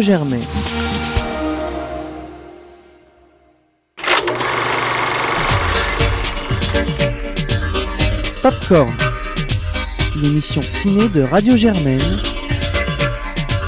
[0.00, 0.40] Germain.
[8.42, 8.90] Popcorn,
[10.22, 12.00] l'émission ciné de Radio Germaine,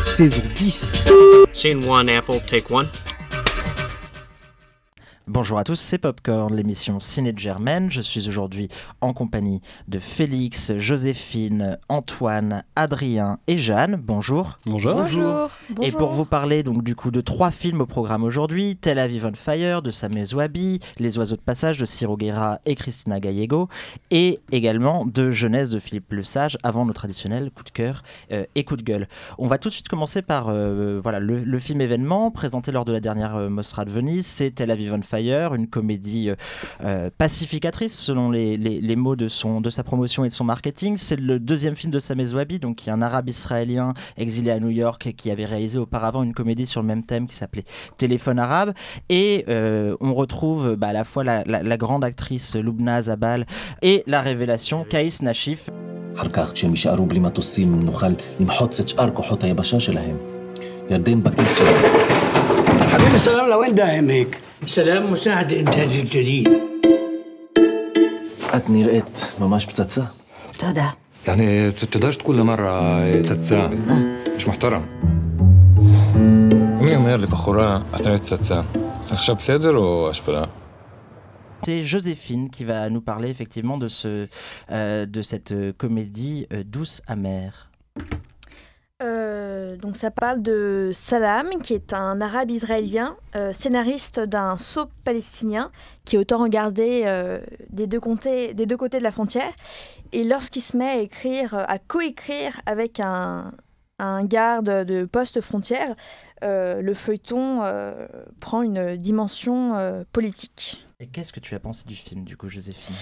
[0.07, 1.05] saison 10.
[1.53, 2.89] Scene one, Apple, take one.
[5.43, 7.91] Bonjour à tous, c'est Popcorn, l'émission Ciné de Germaine.
[7.91, 8.69] Je suis aujourd'hui
[9.01, 14.01] en compagnie de Félix, Joséphine, Antoine, Adrien et Jeanne.
[14.01, 14.59] Bonjour.
[14.67, 14.95] Bonjour.
[14.95, 15.51] Bonjour.
[15.83, 19.27] Et pour vous parler donc du coup de trois films au programme aujourd'hui, Tel Aviv
[19.27, 23.69] on Fire de Sameh Zouabi, Les Oiseaux de Passage de Ciro Guerra et Christina Gallego,
[24.13, 28.45] et également de Jeunesse de Philippe Le Sage avant nos traditionnels coup de cœur euh,
[28.55, 29.09] et coup de gueule.
[29.39, 32.85] On va tout de suite commencer par euh, voilà, le, le film événement présenté lors
[32.85, 36.37] de la dernière euh, Mostra de Venise, c'est Tel Aviv on Fire, une comédie euh,
[36.85, 40.97] euh, pacificatrice selon les, mots de, son, de sa promotion et de son marketing.
[40.97, 44.61] C'est le deuxième film de Samé Zouabi, donc qui est un arabe israélien exilé à
[44.61, 47.65] New York qui avait réalisé auparavant une comédie sur le même thème qui s'appelait
[47.97, 48.73] Téléphone arabe.
[49.09, 53.47] Et euh, on retrouve bah, à la fois la, grande actrice Lubna Zabal
[53.81, 55.71] et la révélation Kaïs Nashif.
[62.92, 66.50] حبيبي سلام لوين داهم هيك؟ سلام مساعد إنتاج الجديد
[68.56, 70.04] את נראית ממש פצצה.
[70.58, 70.90] תודה.
[71.28, 73.70] يعني تقدرش تقول لمرة تساتسا
[74.36, 74.86] مش محترم
[76.82, 78.62] מי אומר לבחורה, את נראית צצה?
[79.02, 80.44] זה עכשיו בסדר או השפלה?
[81.64, 84.28] C'est Joséphine qui va nous parler effectivement de, ce,
[84.72, 87.56] euh, de cette euh, comédie euh, douce amère.
[89.03, 94.91] Euh, donc ça parle de Salam, qui est un arabe israélien, euh, scénariste d'un soap
[95.05, 95.71] palestinien,
[96.05, 99.53] qui est autant regardé euh, des, deux côtés, des deux côtés de la frontière.
[100.13, 103.53] Et lorsqu'il se met à écrire, à coécrire avec un,
[103.99, 105.95] un garde de poste frontière,
[106.43, 107.63] le feuilleton
[108.41, 110.85] prend une dimension politique.
[111.01, 112.95] Et qu'est-ce que tu as pensé du film du coup Joséphine?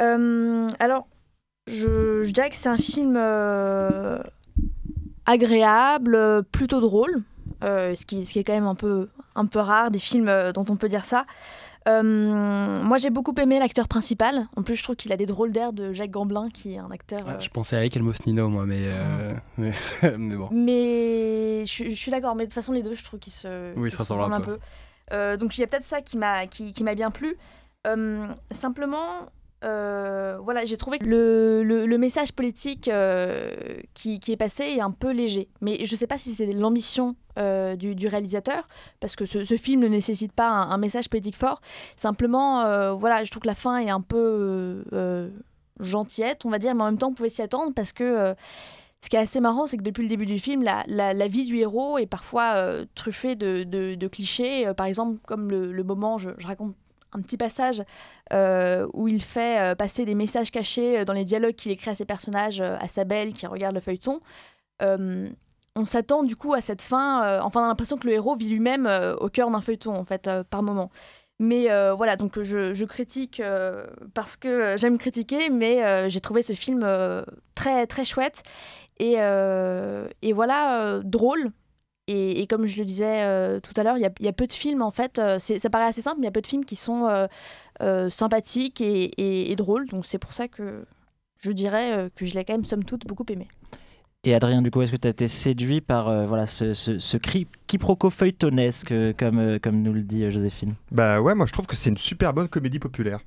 [0.00, 1.06] Alors,
[1.66, 3.16] je, je dirais que c'est un film
[5.28, 7.22] agréable, euh, plutôt drôle,
[7.62, 10.28] euh, ce, qui, ce qui est quand même un peu, un peu rare des films
[10.28, 11.26] euh, dont on peut dire ça.
[11.88, 12.02] Euh,
[12.82, 14.46] moi, j'ai beaucoup aimé l'acteur principal.
[14.56, 16.90] En plus, je trouve qu'il a des drôles d'air de Jacques Gamblin, qui est un
[16.90, 17.20] acteur.
[17.20, 19.72] euh, Ah, je pensais à Eric Elmosnino, moi, mais, euh, mais,
[20.18, 20.48] mais bon.
[20.52, 23.74] Mais je, je suis d'accord, mais de toute façon, les deux, je trouve qu'ils se,
[23.76, 24.58] Oui, ils se ressemblent un peu.
[25.38, 27.36] Donc il y a peut-être ça qui m'a qui, qui m'a bien plu.
[28.50, 29.26] Simplement,
[29.64, 33.52] euh, voilà, j'ai trouvé que le, le, message politique euh,
[33.92, 35.48] qui, qui est passé est un peu léger.
[35.60, 38.68] Mais je ne sais pas si c'est l'ambition euh, du, du réalisateur,
[39.00, 41.60] parce que ce, film ne nécessite pas un, message politique fort.
[41.96, 44.84] Simplement, voilà, je trouve que la fin est un peu
[45.80, 48.34] gentillette, on va dire, mais en même temps, on pouvait s'y attendre parce que.
[49.00, 51.44] ce qui est assez marrant, c'est que depuis le début du film, la, la, vie
[51.44, 52.64] du héros est parfois
[52.94, 54.72] truffée de, de- clichés.
[54.76, 56.76] Par exemple, comme le, le moment, je, je raconte
[57.12, 57.82] un petit passage
[58.32, 61.90] euh, où il fait euh, passer des messages cachés euh, dans les dialogues qu'il écrit
[61.90, 64.20] à ses personnages, à sa belle qui regarde le feuilleton.
[64.80, 68.48] On s'attend du coup à cette fin, enfin on a l'impression que le héros vit
[68.48, 68.88] lui-même
[69.20, 70.90] au cœur d'un feuilleton en fait par moment.
[71.38, 73.40] Mais voilà, donc je, je critique
[74.14, 76.84] parce que j'aime critiquer, mais j'ai trouvé ce film
[77.54, 78.42] très très chouette
[78.98, 79.14] et,
[80.32, 81.52] voilà, drôle.
[82.10, 84.28] Et, et comme je le disais euh, tout à l'heure, il y a, il y
[84.28, 86.32] a peu de films en fait, euh, ça paraît assez simple, mais il y a
[86.32, 87.26] peu de films qui sont euh,
[87.82, 89.86] euh, sympathiques et, et- et drôles.
[89.88, 90.84] Donc c'est pour ça que
[91.40, 93.46] je dirais euh, que je l'ai quand même somme toute beaucoup aimé.
[94.24, 96.98] Et Adrien, du coup, est-ce que tu as été séduit par euh, voilà, ce, ce,
[96.98, 100.74] ce cri quiproquo feuilletonesque, comme, euh, comme nous le dit Joséphine?
[100.90, 103.20] Bah ouais, moi je trouve que c'est une super bonne comédie populaire.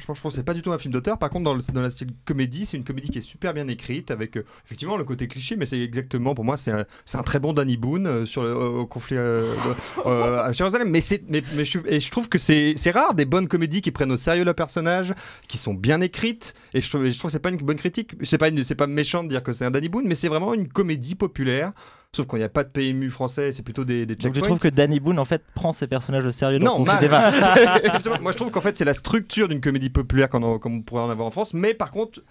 [0.00, 1.18] Je pense que c'est pas du tout un film d'auteur.
[1.18, 4.36] Par contre, dans, la style comédie, c'est une comédie qui est super bien écrite, avec
[4.36, 7.76] euh, effectivement le côté cliché, mais c'est exactement, pour moi, c'est un, très bon Danny
[7.76, 9.52] Boone euh, sur le au conflit euh,
[10.04, 10.90] à Jérusalem.
[10.90, 15.14] Mais, je, trouve que c'est, rare des bonnes comédies qui prennent au sérieux le personnage,
[15.46, 16.54] qui sont bien écrites.
[16.74, 18.12] Et je trouve, que c'est pas une bonne critique.
[18.22, 20.68] C'est pas, pas méchant de dire que c'est un Danny Boone, mais c'est vraiment une
[20.68, 21.72] comédie populaire.
[22.16, 24.40] Sauf quand il n'y a pas de PMU français, c'est plutôt des, des Donc tu
[24.40, 27.00] trouves que Danny Boone, en fait, prend ses personnages au sérieux dans Non, son mal.
[27.92, 30.76] Justement, moi je trouve qu'en fait c'est la structure d'une comédie populaire qu'on en- comme
[30.76, 32.22] on pourrait en avoir en France, mais par contre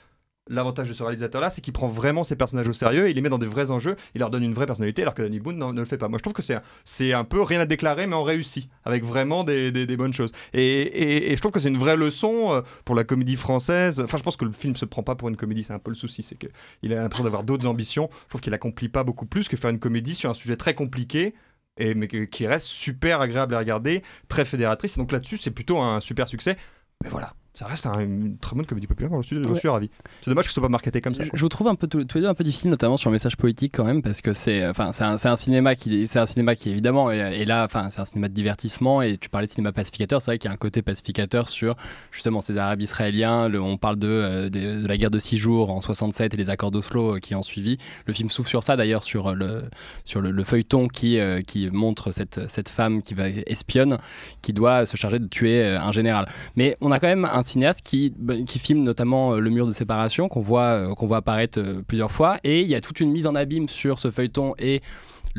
[0.49, 3.21] l'avantage de ce réalisateur là c'est qu'il prend vraiment ses personnages au sérieux, il les
[3.21, 5.57] met dans des vrais enjeux, il leur donne une vraie personnalité alors que Danny Boone
[5.57, 6.07] ne le fait pas.
[6.07, 9.43] Moi je trouve que c'est un, peu rien à déclarer mais on réussit avec vraiment
[9.43, 10.31] des, bonnes choses.
[10.53, 13.99] Et, je trouve que c'est une vraie leçon euh, pour la comédie française.
[13.99, 15.91] Enfin je pense que le film se prend pas pour une comédie, c'est un peu
[15.91, 18.09] le souci, c'est qu'il a l'impression d'avoir d'autres ambitions.
[18.23, 20.73] Je trouve qu'il accomplit pas beaucoup plus que faire une comédie sur un sujet très
[20.73, 21.33] compliqué.
[21.79, 24.97] Et, mais qui reste super agréable à regarder, très fédératrice.
[24.97, 26.57] Donc là-dessus, c'est plutôt un super succès.
[27.03, 29.09] Mais voilà, ça reste un- une très bonne comédie populaire.
[29.21, 29.55] Je suis, je Ouais.
[29.55, 29.89] suis ravi.
[30.21, 31.23] C'est dommage que ce soit pas marketé comme ça.
[31.23, 33.13] Je, je vous trouve un peu tous les deux un peu difficile, notamment sur le
[33.13, 36.55] message politique quand même, parce que c'est, enfin, c'est un, cinéma qui, c'est un cinéma
[36.55, 39.01] qui évidemment est, est là, enfin, c'est un cinéma de divertissement.
[39.01, 41.75] Et tu parlais de cinéma pacificateur, c'est vrai qu'il y a un côté pacificateur sur
[42.11, 43.47] justement ces Arabes israéliens.
[43.49, 46.37] le- on parle de, euh, de, de la guerre de six jours en 67 et
[46.37, 47.77] les accords d'Oslo euh, qui ont suivi.
[48.05, 49.63] Le film souffle sur ça d'ailleurs, sur le,
[50.05, 53.97] sur le, le feuilleton qui, euh, qui montre cette, cette femme qui va espionne,
[54.41, 56.27] qui doit se charger de tuer euh, un général.
[56.55, 59.67] Mais on a quand même un cinéaste qui, bah, qui filme notamment euh, le mur
[59.67, 62.37] de séparation qu'on voit, euh, qu'on voit apparaître euh, plusieurs fois.
[62.43, 64.81] Et il y a toute une mise en abîme sur ce feuilleton et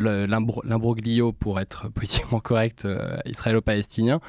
[0.05, 4.21] l'imbroglio, pour être politiquement correct, euh, israélo-palestinien.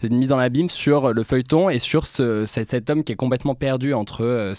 [0.00, 3.16] C'est une mise en abîme sur le feuilleton et sur ce, cet, homme qui est
[3.16, 4.54] complètement perdu entre euh,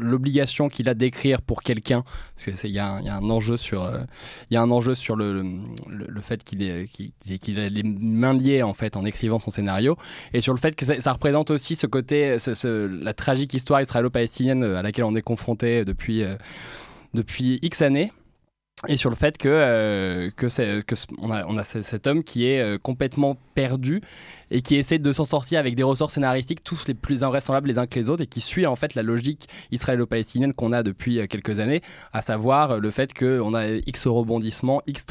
[0.00, 2.04] l'obligation qu'il a d'écrire pour quelqu'un,
[2.36, 3.98] parce qu'il y, y a un enjeu sur, euh,
[4.52, 5.42] y a un enjeu sur le,
[5.88, 9.96] le, fait qu'il qu'il- qu'il a les mains liées en fait en écrivant son scénario,
[10.32, 14.82] et sur le fait que ça, représente aussi ce côté, la tragique histoire israélo-palestinienne à
[14.82, 16.36] laquelle on est confronté depuis, euh,
[17.14, 18.12] depuis X années.
[18.88, 22.24] Et sur le fait que, euh, que, que on, a, on a ce- cet homme
[22.24, 24.00] qui est euh, complètement perdu
[24.52, 27.78] et qui essaie de s'en sortir avec des ressorts scénaristiques tous les plus invraisemblables les
[27.78, 31.18] uns que les autres et qui suit en fait la logique israélo-palestinienne qu'on a depuis
[31.18, 31.80] euh, quelques années,
[32.12, 35.04] à savoir euh, le fait qu'on a X rebondissements, X,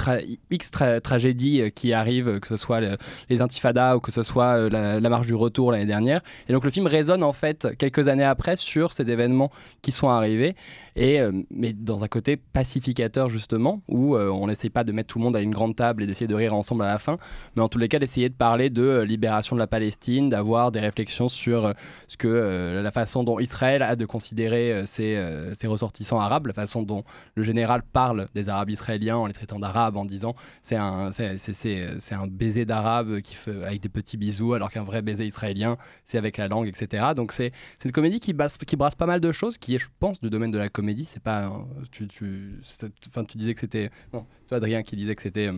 [0.49, 2.97] X tra- tragédies euh, qui arrivent, que ce soit le-
[3.29, 6.21] les intifadas ou que ce soit la, la marche du retour l'année dernière.
[6.47, 9.51] Et donc le film résonne en fait quelques années après sur ces événements
[9.81, 10.55] qui sont arrivés,
[10.95, 15.23] et, mais dans un côté pacificateur justement, où on n'essaie pas de mettre tout le
[15.23, 17.17] monde à une grande table et d'essayer de rire ensemble à la fin,
[17.55, 20.79] mais en tous les cas d'essayer de parler de euh, de la Palestine, d'avoir des
[20.79, 21.73] réflexions sur euh,
[22.07, 25.21] ce que euh, la façon dont Israël a de considérer euh, ses,
[25.53, 27.03] ses ressortissants arabes, la façon dont
[27.35, 32.27] le général parle des Arabes israéliens en les traitant d'arabes, en disant c'est un, un
[32.27, 36.67] baiser d'arabe avec des petits bisous, alors qu'un vrai baiser israélien, c'est avec la langue,
[36.67, 37.07] etc.
[37.15, 37.51] Donc c'est,
[37.85, 40.29] une comédie qui, brasse- qui brasse pas mal de choses, qui est, je pense, du
[40.29, 41.05] domaine de la comédie.
[41.05, 41.51] C'est pas,
[41.91, 42.59] tu, tu,
[43.07, 45.51] enfin, tu disais que c'était, non, toi Adrien qui disait que c'était,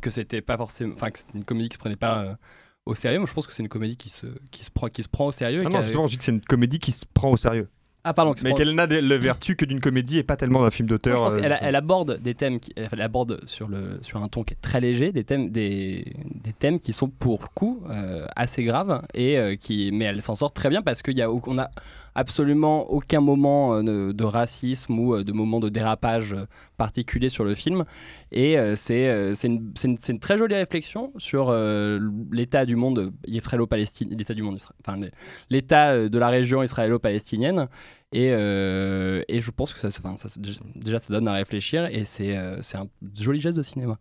[0.00, 2.36] que c'était pas forcément, enfin que c'était une comédie qui se prenait pas
[2.90, 3.18] au sérieux.
[3.18, 5.26] Moi, je pense que c'est une comédie qui se, qui se prend, qui se prend
[5.26, 5.62] au sérieux.
[5.64, 7.68] Ah non, justement, je dis que c'est une comédie qui se prend au sérieux.
[8.02, 8.34] Ah, pardon.
[8.42, 11.34] Mais qu'elle n'a le vertu que d'une comédie et pas tellement d'un film d'auteur.
[11.34, 14.60] euh, elle aborde des thèmes, qui, elle aborde sur, le, sur un ton qui est
[14.60, 19.02] très léger, des thèmes, des, des thèmes qui sont pour le coup euh, assez graves,
[19.12, 21.70] et, euh, qui, mais elle s'en sort très bien parce qu'il y a, on a
[22.20, 26.44] absolument aucun moment euh, de, racisme ou euh, de moment de dérapage euh,
[26.76, 27.84] particulier sur le film.
[28.32, 29.08] Et c'est
[29.44, 31.52] une, une- une très jolie réflexion sur
[32.30, 35.00] l'état du monde israélo-palestinien, l'état du monde, enfin
[35.50, 37.66] l'état de la région israélo-palestinienne.
[38.12, 39.88] Et, et je pense que ça,
[40.76, 42.86] déjà ça donne à réfléchir et c'est c'est un
[43.18, 43.98] joli geste de cinéma.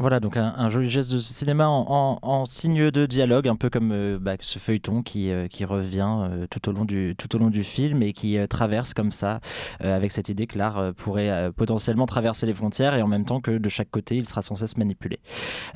[0.00, 4.16] Voilà, donc un, joli geste de cinéma en, signe de dialogue, un peu comme euh,
[4.20, 7.64] bah, ce feuilleton qui, euh, revient euh, tout, au long du, tout au long du
[7.64, 9.40] film et qui traverse comme ça,
[9.80, 13.58] avec cette idée que l'art pourrait potentiellement traverser les frontières et en même temps que
[13.58, 15.18] de chaque côté, il sera sans cesse manipulé.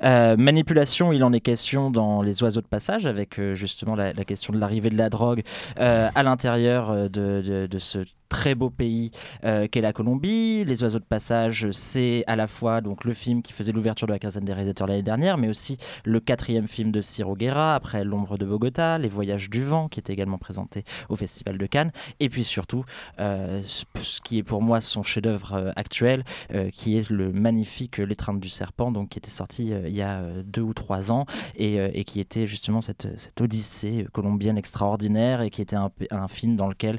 [0.02, 4.58] Manipulation, il en est question dans Les Oiseaux de passage, avec justement la, question de
[4.60, 5.42] l'arrivée de la drogue
[5.76, 9.10] à l'intérieur de, ce très beau pays
[9.42, 10.64] qu'est la Colombie.
[10.64, 14.11] Les Oiseaux de passage, c'est à la fois donc le film qui faisait l'ouverture de
[14.12, 18.04] la quinzaine des réalisateurs l'année dernière, mais aussi le quatrième film de Ciro Guerra, après
[18.04, 21.90] L'ombre de Bogota, Les Voyages du vent, qui était également présenté au Festival de Cannes,
[22.20, 22.84] et puis surtout
[23.18, 27.98] euh, ce qui est pour moi son chef-d'œuvre euh, actuel, euh, qui est le magnifique
[27.98, 31.24] L'étreinte du serpent, donc qui était sorti il y a deux ou trois ans,
[31.56, 36.28] et, et qui était justement cette, cette odyssée colombienne extraordinaire, et qui était un, un
[36.28, 36.98] film dans lequel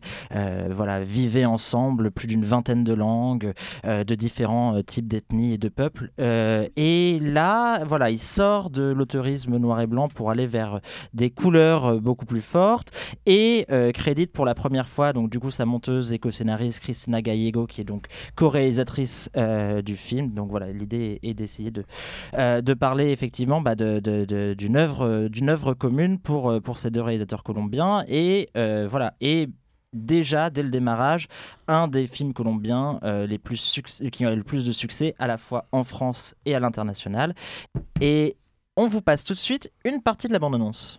[0.70, 3.53] voilà, vivaient ensemble plus d'une vingtaine de langues,
[3.86, 6.12] de différents types d'ethnies et de peuples.
[6.20, 6.67] Euh,
[7.03, 10.79] et là, voilà, il sort de l'auteurisme noir et blanc pour aller vers
[11.13, 12.89] des couleurs euh, beaucoup plus fortes
[13.25, 17.22] et euh, crédite pour la première fois, donc du coup, sa monteuse et co-scénariste Christina
[17.22, 20.33] Gallego, qui est donc co-réalisatrice euh, du film.
[20.33, 21.83] Donc voilà, l'idée est, d'essayer de,
[22.36, 26.60] euh, de parler effectivement bah, de- de- d'une œuvre, euh, d'une œuvre commune pour, euh,
[26.60, 28.03] pour ces deux réalisateurs colombiens.
[28.07, 29.13] Et euh, voilà,
[29.94, 31.28] déjà dès le démarrage
[31.68, 33.28] un des films colombiens euh,
[34.12, 37.34] qui a le plus de succès à la fois en France et à l'international.
[38.02, 38.36] Et
[38.76, 40.98] on vous passe tout de suite une partie de la bande-annonce.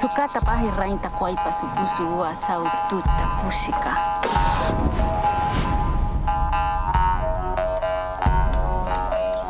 [0.00, 3.92] Suka tapahir rain takwai pasupusu asau tuta pusika.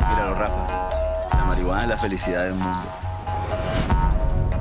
[0.09, 0.63] Míralo, Rafa.
[1.37, 2.89] La marihuana es la felicidad del mundo.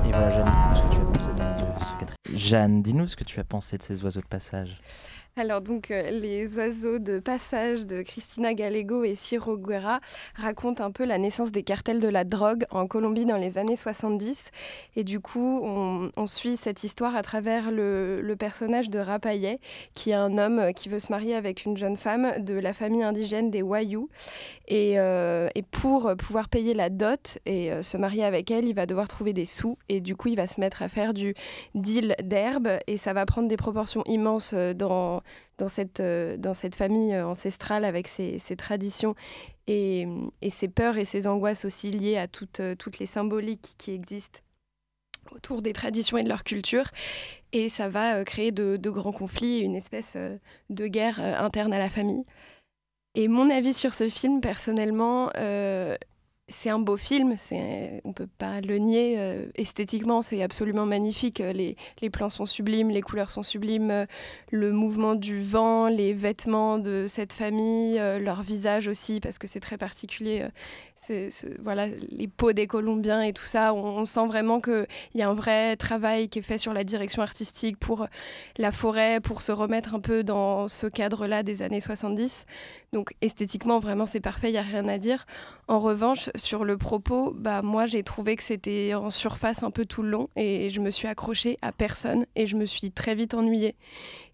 [0.06, 2.38] Et voilà, Jeanne, dis-nous ce que tu as pensé de, de ce quatrième.
[2.38, 4.80] Jeanne, dis-nous ce que tu as pensé de ces oiseaux de passage.
[5.40, 10.00] Alors donc euh, les oiseaux de passage de Cristina Gallego et Ciro Guerra
[10.35, 13.76] racontent un peu la naissance des cartels de la drogue en Colombie dans les années
[13.76, 14.50] 70
[14.97, 19.61] et du coup on, suit cette histoire à travers le, personnage de Rapayet
[19.94, 23.02] qui est un homme qui veut se marier avec une jeune femme de la famille
[23.02, 24.11] indigène des Wayuu
[24.70, 28.75] et, euh, et pour pouvoir payer la dot et euh, se marier avec elle il
[28.75, 29.76] va devoir trouver des sous.
[29.88, 31.35] Et du coup il va se mettre à faire du
[31.75, 32.68] deal d'herbe.
[32.87, 35.23] Et ça va prendre des proportions immenses euh, dans
[35.58, 39.14] dans cette, euh, dans cette famille euh, ancestrale avec ses, ses traditions
[39.66, 40.06] et,
[40.42, 43.92] et, ses peurs et ses angoisses aussi liées à toutes, euh, toutes les symboliques qui
[43.92, 44.40] existent
[45.32, 46.84] autour des traditions et de leur culture.
[47.52, 50.37] Et ça va euh, créer de, grands conflits une espèce euh,
[50.70, 52.25] de guerre euh, interne à la famille.
[53.16, 55.30] Et mon avis sur ce film, personnellement,
[56.50, 59.14] c'est un beau film, on ne peut pas le nier.
[59.19, 61.38] Euh, esthétiquement, c'est absolument magnifique.
[61.38, 64.07] Les, les, plans sont sublimes, les couleurs sont sublimes, euh,
[64.50, 69.47] le mouvement du vent, les vêtements de cette famille, euh, leur visage aussi, parce que
[69.47, 70.47] c'est très particulier.
[71.02, 71.30] C'est,
[71.62, 75.35] voilà, les peaux des Colombiens et tout ça, on, sent vraiment qu'il y a un
[75.35, 78.07] vrai travail qui est fait sur la direction artistique pour
[78.59, 82.45] la forêt, pour se remettre un peu dans ce cadre-là des années 70.
[82.92, 85.25] Donc esthétiquement, vraiment, c'est parfait, il n'y a rien à dire.
[85.69, 89.87] En revanche, sur le propos, bah, moi, j'ai trouvé que c'était en surface un peu
[89.87, 93.14] tout le long et je me suis accrochée à personne et je me suis très
[93.14, 93.75] vite ennuyée.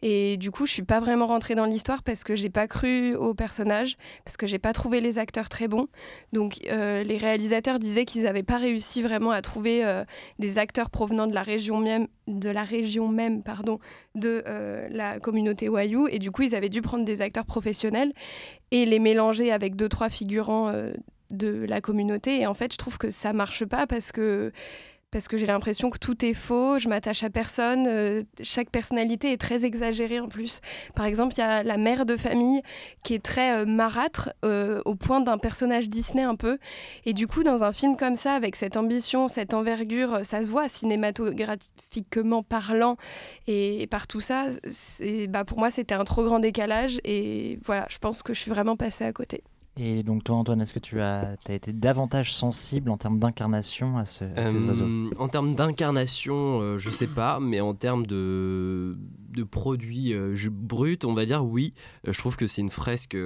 [0.02, 3.14] Et du coup, je suis pas vraiment rentrée dans l'histoire parce que j'ai pas cru
[3.14, 5.88] au personnage, parce que j'ai pas trouvé les acteurs très bons.
[6.32, 10.04] Donc, euh, les réalisateurs disaient qu'ils n'avaient pas réussi vraiment à trouver euh,
[10.38, 13.78] des acteurs provenant de la région même, de la région même, pardon,
[14.14, 16.08] de euh, la communauté Wayuu.
[16.10, 18.12] Et du coup, ils avaient dû prendre des acteurs professionnels
[18.70, 20.72] et les mélanger avec deux trois figurants
[21.30, 22.40] de la communauté.
[22.40, 24.52] Et en fait, je trouve que ça marche pas parce que
[25.16, 29.32] parce que j'ai l'impression que tout est faux, je m'attache à personne, euh, chaque personnalité
[29.32, 30.60] est très exagérée en plus.
[30.94, 32.60] Par exemple, il y a la mère de famille
[33.02, 36.58] qui est très euh, marâtre, euh, au point d'un personnage Disney un peu.
[37.06, 40.50] Et du coup, dans un film comme ça, avec cette ambition, cette envergure, ça se
[40.50, 42.98] voit cinématographiquement parlant,
[43.46, 44.48] et, par tout ça,
[45.30, 46.98] bah, pour moi, c'était un trop grand décalage.
[47.04, 49.42] Et voilà, je pense que je suis vraiment passée à côté.
[49.78, 53.98] Et donc toi Antoine, est-ce que tu as, as, été davantage sensible en termes d'incarnation
[53.98, 55.10] à, ce, à, ces euh, oiseaux?
[55.18, 58.96] En termes d'incarnation, euh, je sais pas, mais en termes de,
[59.30, 61.74] de produits euh, bruts, on va dire oui.
[62.08, 63.16] Euh, je trouve que c'est une fresque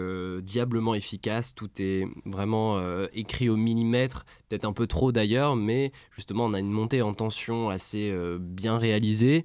[0.43, 2.81] diablement efficace, tout est vraiment
[3.13, 7.15] écrit au millimètre, peut-être un peu trop d'ailleurs, mais justement on a une montée en
[7.15, 9.45] tension assez bien réalisée.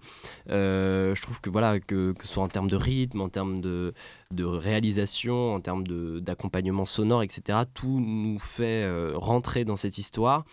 [0.49, 3.93] je trouve que voilà, que, que ce soit en termes de rythme, en termes de
[4.31, 5.83] de réalisation, en termes
[6.19, 7.59] d'accompagnement sonore, etc.
[7.73, 10.45] Tout nous fait euh, rentrer dans cette histoire.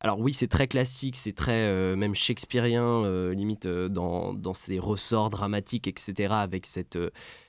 [0.00, 4.52] Alors oui, c'est très classique, c'est très euh, même shakespearien, euh, limite euh, dans, dans,
[4.52, 6.34] ses ressorts dramatiques, etc.
[6.34, 6.98] Avec cette,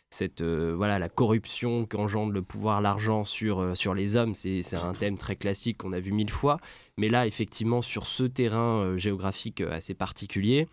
[0.09, 4.33] cette voilà la corruption qu'engendre le pouvoir, l'argent sur, sur les hommes.
[4.33, 6.59] C'est un thème très classique qu'on a vu mille fois.
[6.97, 10.67] Mais là, effectivement, sur ce terrain géographique assez particulier,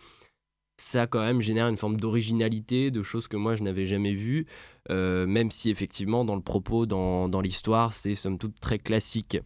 [0.76, 4.46] ça quand même génère une forme d'originalité, de choses que moi je n'avais jamais vues,
[4.90, 9.38] euh, même si effectivement dans le propos, dans, dans l'histoire, c'est somme toute très classique.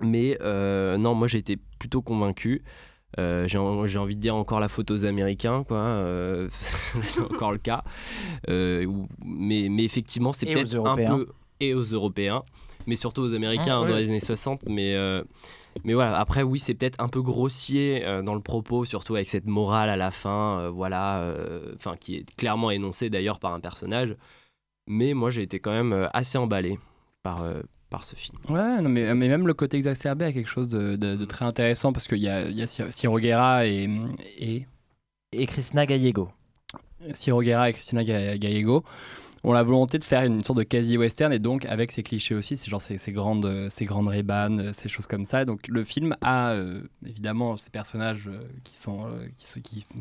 [0.00, 2.62] Mais euh, non, moi j'ai été plutôt convaincu.
[3.18, 5.78] Euh, j'ai envie de dire encore la faute aux Américains, quoi.
[5.78, 6.48] Euh,
[7.02, 7.82] c'est encore le cas.
[8.48, 8.86] Euh,
[9.24, 11.26] mais, mais effectivement, c'est peut-être un peu.
[11.58, 12.42] Et aux Européens,
[12.86, 14.64] mais surtout aux Américains mmh, dans les années 60.
[14.66, 14.94] Mais
[15.84, 19.46] mais voilà, après, oui, c'est peut-être un peu grossier dans le propos, surtout avec cette
[19.46, 21.34] morale à la fin, voilà,
[21.74, 24.16] enfin, qui est clairement énoncée d'ailleurs par un personnage.
[24.86, 26.78] Mais moi, j'ai été quand même assez emballé
[27.22, 27.42] par,
[27.90, 28.36] par ce film.
[28.48, 31.44] Ouais, non, mais, mais même le côté exacerbé a quelque chose de, de, de très
[31.44, 33.88] intéressant parce qu'il y a, il y a Ciro Guerra et,
[34.38, 34.66] et.
[35.32, 36.30] Et Christina Gallego.
[37.12, 38.84] Ciro Guerra et Christina Gallego
[39.46, 42.56] ont la volonté de faire une sorte de quasi-western et donc avec ces clichés aussi,
[42.56, 45.44] ces, grandes, ces rébanes, ces choses comme ça.
[45.44, 49.28] Donc le film a euh, évidemment ces personnages euh, qui sont euh,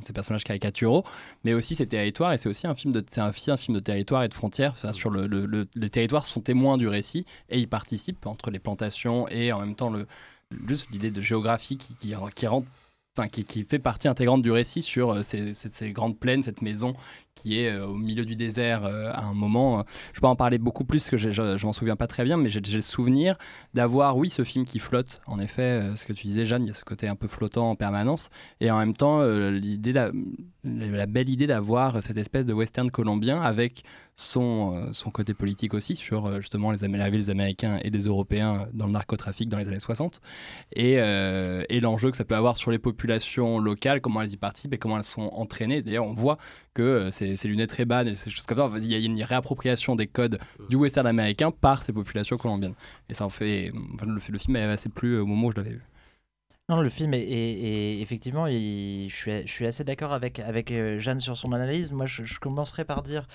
[0.02, 1.06] ces personnages caricaturaux,
[1.44, 4.76] mais aussi ces territoires et c'est aussi un film de territoire et de frontières.
[4.94, 8.60] Sur le, le, le, les territoires sont témoins du récit et ils participent entre les
[8.60, 9.94] plantations et en même temps
[10.68, 16.44] juste l'idée de géographie qui, fait partie intégrante du récit sur euh, ces, grandes plaines,
[16.44, 16.96] cette maison
[17.36, 19.86] qui est euh, au milieu du désert euh, à un moment.
[20.14, 22.24] Je peux en parler beaucoup plus parce que je, je, je m'en souviens pas très
[22.24, 23.38] bien, mais j'ai le souvenir
[23.74, 25.22] d'avoir, oui, ce film qui flotte.
[25.28, 27.28] En effet, euh, ce que tu disais, Jeanne, il y a ce côté un peu
[27.28, 28.30] flottant en permanence,
[28.62, 30.12] et en même temps, euh, l'idée, la,
[31.06, 33.84] belle idée d'avoir cette espèce de western colombien avec
[34.16, 37.90] son, euh, son côté politique aussi sur euh, justement les, la vie des Américains et
[37.90, 40.22] des Européens dans le narcotrafic dans les années 60
[40.74, 44.38] et, euh, et l'enjeu que ça peut avoir sur les populations locales, comment elles y
[44.38, 45.82] participent et comment elles sont entraînées.
[45.82, 46.38] D'ailleurs, on voit
[46.74, 49.96] que euh, ces lunettes Ray-Ban et ces choses comme ça, il y a une réappropriation
[49.96, 50.40] des codes
[50.70, 52.76] du western américain par ces populations colombiennes.
[53.10, 53.72] Et ça en fait.
[53.94, 55.84] enfin, le, le film m'avait assez plu au moment où je l'avais vu.
[56.68, 61.20] Non, le film est, effectivement, je, suis, je suis assez d'accord avec, avec euh, Jeanne
[61.20, 61.92] sur son analyse.
[61.92, 63.28] Moi, je, je commencerai par dire,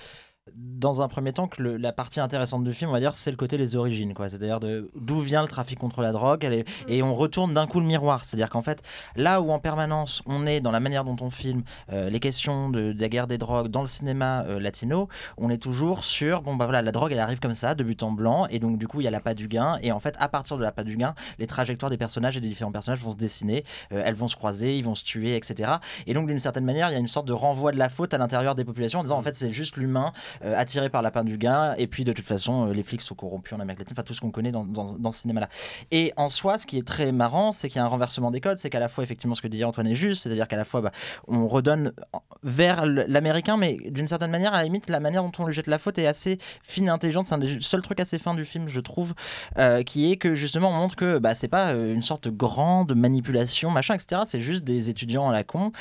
[0.55, 3.29] dans un premier temps, que le- la partie intéressante du film, on va dire, c'est
[3.29, 4.27] le côté les origines, quoi.
[4.27, 7.85] C'est-à-dire d'où vient le trafic contre la drogue, est- et on retourne d'un coup le
[7.85, 8.25] miroir.
[8.25, 8.81] C'est-à-dire qu'en fait,
[9.15, 12.69] là où en permanence on est dans la manière dont on filme euh, les questions
[12.71, 15.07] de, de la guerre des drogues dans le cinéma euh, latino,
[15.37, 18.01] on est toujours sur, bon bah voilà, la drogue elle arrive comme ça, de but
[18.01, 19.99] en blanc, et donc du coup il y a la pas du gain, et en
[19.99, 22.71] fait à partir de la pas du gain, les trajectoires des personnages et des différents
[22.71, 25.73] personnages vont se dessiner, euh, elles vont se croiser, ils vont se tuer, etc.
[26.07, 28.13] Et donc d'une certaine manière, il y a une sorte de renvoi de la faute
[28.15, 30.11] à l'intérieur des populations en disant en fait c'est juste l'humain
[30.43, 33.01] euh, attiré par la peine du gain, et puis de toute façon euh, les flics
[33.01, 35.49] sont corrompus en Amérique latine, enfin tout ce qu'on connaît dans, dans, dans ce cinéma-là.
[35.91, 38.41] Et en soi, ce qui est très marrant, c'est qu'il y a un renversement des
[38.41, 40.65] codes, c'est qu'à la fois effectivement ce que dit Antoine est juste, c'est-à-dire qu'à la
[40.65, 40.91] fois bah,
[41.27, 41.93] on redonne
[42.43, 45.67] vers l'américain, mais d'une certaine manière, à la limite, la manière dont on lui jette
[45.67, 47.25] la faute est assez fine et intelligente.
[47.25, 49.13] C'est un des seuls trucs assez fins du film, je trouve,
[49.57, 52.95] euh, qui est que justement on montre que bah, c'est pas une sorte de grande
[52.95, 54.23] manipulation, machin, etc.
[54.25, 55.71] C'est juste des étudiants à la con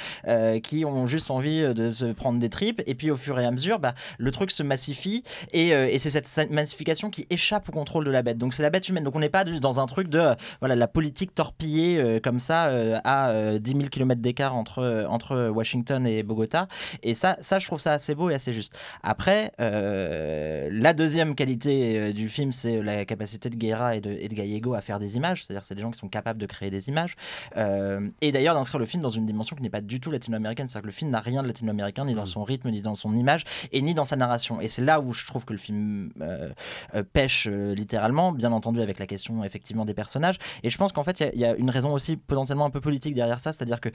[0.62, 3.50] qui ont juste envie de se prendre des tripes, et puis au fur et à
[3.50, 7.72] mesure, bah, le truc se massifie, et, euh, et c'est cette massification qui échappe au
[7.72, 8.38] contrôle de la bête.
[8.38, 9.04] Donc c'est la bête humaine.
[9.04, 12.20] Donc on n'est pas juste dans un truc de euh, voilà la politique torpillée euh,
[12.20, 12.62] comme ça
[13.04, 16.68] à euh, 10 000 km d'écart entre, entre Washington et Bogota.
[17.02, 18.74] Et ça, ça, je trouve ça assez beau et assez juste.
[19.02, 24.34] Après, la deuxième qualité du film, c'est la capacité de Guerra et de, et de
[24.34, 25.44] Gallego à faire des images.
[25.44, 27.16] C'est-à-dire, c'est des gens qui sont capables de créer des images.
[27.56, 30.66] Et d'ailleurs, d'inscrire le film dans une dimension qui n'est pas du tout latino-américaine.
[30.66, 33.14] C'est-à-dire que le film n'a rien de latino-américain, ni dans son rythme, ni dans son
[33.14, 34.29] image, et ni dans sa narration.
[34.60, 36.50] Et c'est là où je trouve que le film euh,
[36.94, 40.38] euh, pêche euh, littéralement, bien entendu, avec la question effectivement des personnages.
[40.62, 43.14] Et je pense qu'en fait, il y a- une raison aussi potentiellement un peu politique
[43.14, 43.88] derrière ça, c'est-à-dire que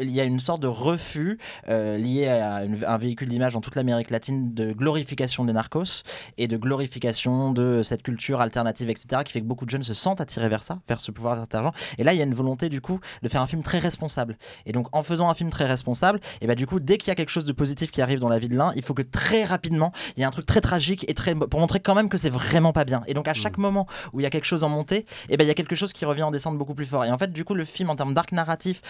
[0.00, 2.56] il y a une sorte de refus lié à
[2.92, 6.02] un véhicule d'image dans toute l'Amérique latine de glorification des narcos
[6.38, 9.94] et de glorification de cette culture alternative, etc., qui fait que beaucoup de jeunes se
[9.94, 11.72] sentent attirés vers ça, vers ce pouvoir vers cet argent.
[11.98, 14.36] Et là, il y a une volonté du coup de faire un film très responsable.
[14.66, 17.10] Et donc, en faisant un film très responsable, et bah du coup, dès qu'il y
[17.10, 19.02] a quelque chose de positif qui arrive dans la vie de l'un, il faut que
[19.02, 22.08] très rapidement, il y ait un truc très tragique et très pour montrer quand même
[22.08, 23.02] que c'est vraiment pas bien.
[23.06, 25.44] Et donc, à chaque moment où il y a quelque chose en montée, et ben
[25.44, 27.04] il y a quelque chose qui revient en descente beaucoup plus fort.
[27.04, 28.82] Et en fait, du coup, le film en termes d'arc narratif,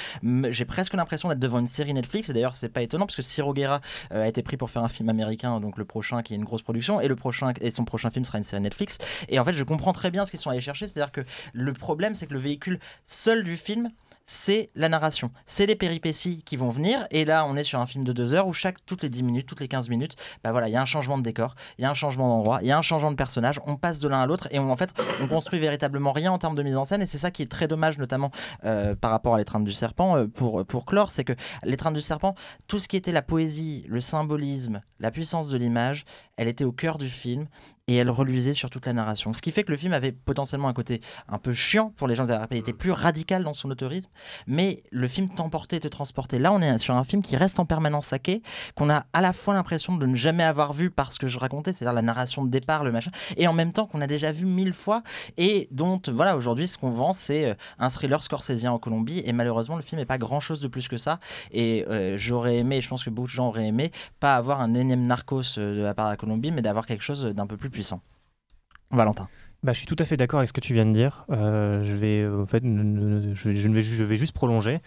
[0.51, 2.29] j'ai presque l'impression d'être devant une série Netflix.
[2.29, 3.81] Et d'ailleurs, c'est pas étonnant parce que Ciro Guerra
[4.13, 6.45] euh, a été pris pour faire un film américain, donc le prochain qui est une
[6.45, 8.99] grosse production, et le prochain et son prochain film sera une série Netflix.
[9.29, 10.87] Et en fait, je comprends très bien ce qu'ils sont allés chercher.
[10.87, 13.91] C'est-à-dire que le problème, c'est que le véhicule seul du film
[14.31, 17.07] c'est la narration, c'est les péripéties qui vont venir.
[17.11, 19.23] Et là, on est sur un film de deux heures où chaque toutes les 10
[19.23, 21.83] minutes, toutes les 15 minutes, bah voilà, il y a un changement de décor, il
[21.83, 23.59] y a un changement d'endroit, il y a un changement de personnage.
[23.65, 24.91] On passe de l'un à l'autre et on, en fait,
[25.23, 27.01] on construit véritablement rien en termes de mise en scène.
[27.01, 28.31] Et c'est ça qui est très dommage, notamment
[28.67, 31.33] euh, par rapport à l'étreinte du serpent euh, pour pour c'est que
[31.65, 32.35] l'étreinte du serpent,
[32.67, 36.05] tout ce qui était la poésie, le symbolisme, la puissance de l'image,
[36.37, 37.47] elle était au cœur du film
[37.89, 39.33] et elle reluisait sur toute la narration.
[39.33, 42.15] Ce qui fait que le film avait potentiellement un côté un peu chiant pour les
[42.15, 44.11] gens, il était plus radical dans son autorisme,
[44.47, 46.39] mais le film t'emportait, te transportait.
[46.39, 48.43] Là, on est sur un film qui reste en permanence saqué,
[48.75, 51.73] qu'on a à la fois l'impression de ne jamais avoir vu parce que je racontais,
[51.73, 54.45] c'est-à-dire la narration de départ, le machin, et en même temps qu'on a déjà vu
[54.45, 55.03] mille fois,
[55.39, 59.33] et dont, voilà, aujourd'hui, ce qu'on vend, c'est euh, un thriller scorsésien en Colombie, et
[59.33, 61.21] malheureusement, le film n'est pas grand-chose de plus que ça,
[61.53, 64.61] et euh, j'aurais aimé, et je pense que beaucoup de gens auraient aimé, pas avoir
[64.61, 67.47] un énième narcos euh, de la part de la Colombie, mais d'avoir quelque chose d'un
[67.47, 67.71] peu plus
[68.91, 69.29] Valentin.
[69.63, 71.25] Bah, je suis tout à fait d'accord avec ce que tu viens de dire.
[71.29, 71.95] Je
[74.05, 74.81] vais juste prolonger.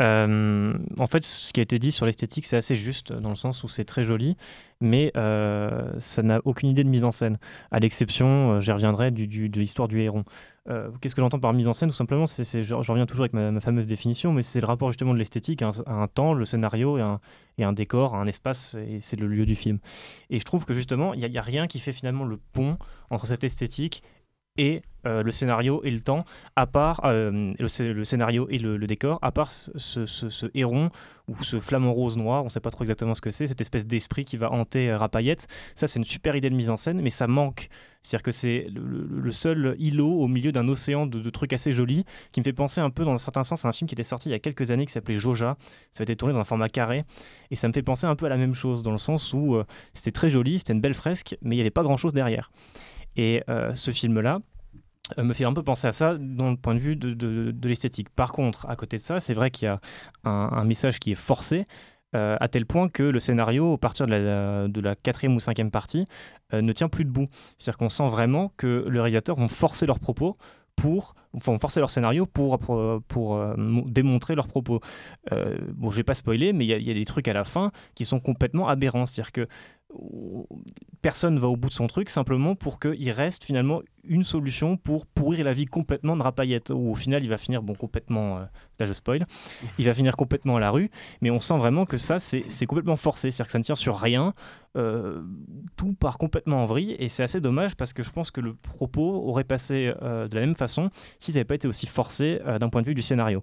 [0.00, 3.36] Euh, en fait, ce qui a été dit sur l'esthétique, c'est assez juste dans le
[3.36, 4.36] sens où c'est très joli,
[4.80, 7.38] mais euh, ça n'a aucune idée de mise en scène.
[7.70, 10.24] À l'exception, euh, j'y reviendrai, du, de l'histoire du héron.
[10.70, 11.90] Euh, Qu'est-ce que j'entends par mise en scène?
[11.90, 14.66] Tout simplement, c'est, c'est- je, je reviens toujours avec ma, fameuse définition, mais c'est le
[14.66, 17.20] rapport justement de l'esthétique à un, à temps, le scénario et un,
[17.58, 19.78] un décor, un espace, et c'est le lieu du film.
[20.30, 22.78] Et je trouve que justement, il n'y a, a rien qui fait finalement le pont
[23.10, 24.02] entre cette esthétique
[24.60, 28.58] et euh, le scénario et le temps, à part euh, le, scé- le scénario et
[28.58, 30.90] le, décor, à part ce, héron
[31.26, 33.62] ou ce flamant rose noir, on ne sait pas trop exactement ce que c'est, cette
[33.62, 35.46] espèce d'esprit qui va hanter euh, Rapayette.
[35.74, 37.70] Ça, c'est une super idée de mise en scène, mais ça manque.
[38.02, 42.04] C'est-à-dire que c'est le, seul îlot au milieu d'un océan de, de trucs assez jolis,
[42.32, 44.02] qui me fait penser un peu, dans un certain sens, à un film qui était
[44.02, 45.56] sorti il y a quelques années qui s'appelait Joja.
[45.94, 47.04] Ça a été tourné dans un format carré,
[47.50, 49.54] et ça me fait penser un peu à la même chose, dans le sens où
[49.54, 52.50] euh, c'était très joli, c'était une belle fresque, mais il n'y avait pas grand-chose derrière.
[53.16, 53.42] Et
[53.74, 54.38] ce film-là,
[55.18, 58.08] me fait un peu penser à ça dans le point de vue de, de- l'esthétique.
[58.10, 59.80] Par contre, à côté de ça, c'est vrai qu'il y a
[60.24, 61.64] un, message qui est forcé,
[62.16, 65.40] euh, à tel point que le scénario, à partir de la, de la quatrième ou
[65.40, 66.04] cinquième partie,
[66.52, 67.28] euh, ne tient plus debout.
[67.58, 70.36] C'est-à-dire qu'on sent vraiment que le réalisateur vont forcer leurs propos
[70.76, 74.80] pour enfin, forcer leur scénario pour, pour, pour, euh, mo- démontrer leurs propos.
[75.32, 77.70] Euh, bon, je vais pas spoiler, mais il y, a- des trucs à la fin
[77.94, 79.06] qui sont complètement aberrants.
[79.06, 80.42] C'est-à-dire que euh,
[81.02, 85.06] personne va au bout de son truc simplement pour qu'il reste finalement une solution pour
[85.06, 86.70] pourrir la vie complètement de Rapayette.
[86.70, 88.44] Où au final, il va finir, bon, complètement, euh,
[88.78, 89.26] là je spoil,
[89.78, 92.96] il va finir complètement à la rue, mais on sent vraiment que ça, c'est complètement
[92.96, 93.30] forcé.
[93.30, 94.34] C'est-à-dire que ça ne tient sur rien.
[94.76, 95.22] Euh,
[95.76, 98.54] tout part complètement en vrille et c'est assez dommage parce que je pense que le
[98.54, 102.38] propos aurait passé euh, de la même façon si ça n'avait pas été aussi forcé
[102.60, 103.42] d'un point de vue du scénario.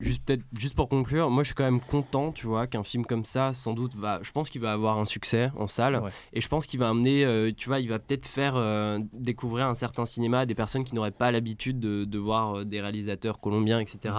[0.00, 3.06] Juste peut-être juste pour conclure, moi je suis quand même content, tu vois, qu'un film
[3.06, 5.94] comme ça, sans doute va, je pense qu'il va avoir un succès en salle,
[6.32, 9.68] et je pense qu'il va amener, euh, tu vois, il va peut-être faire euh, découvrir
[9.68, 12.80] un certain cinéma à des personnes qui n'auraient pas l'habitude de, de voir euh, des
[12.80, 14.12] réalisateurs colombiens, etc.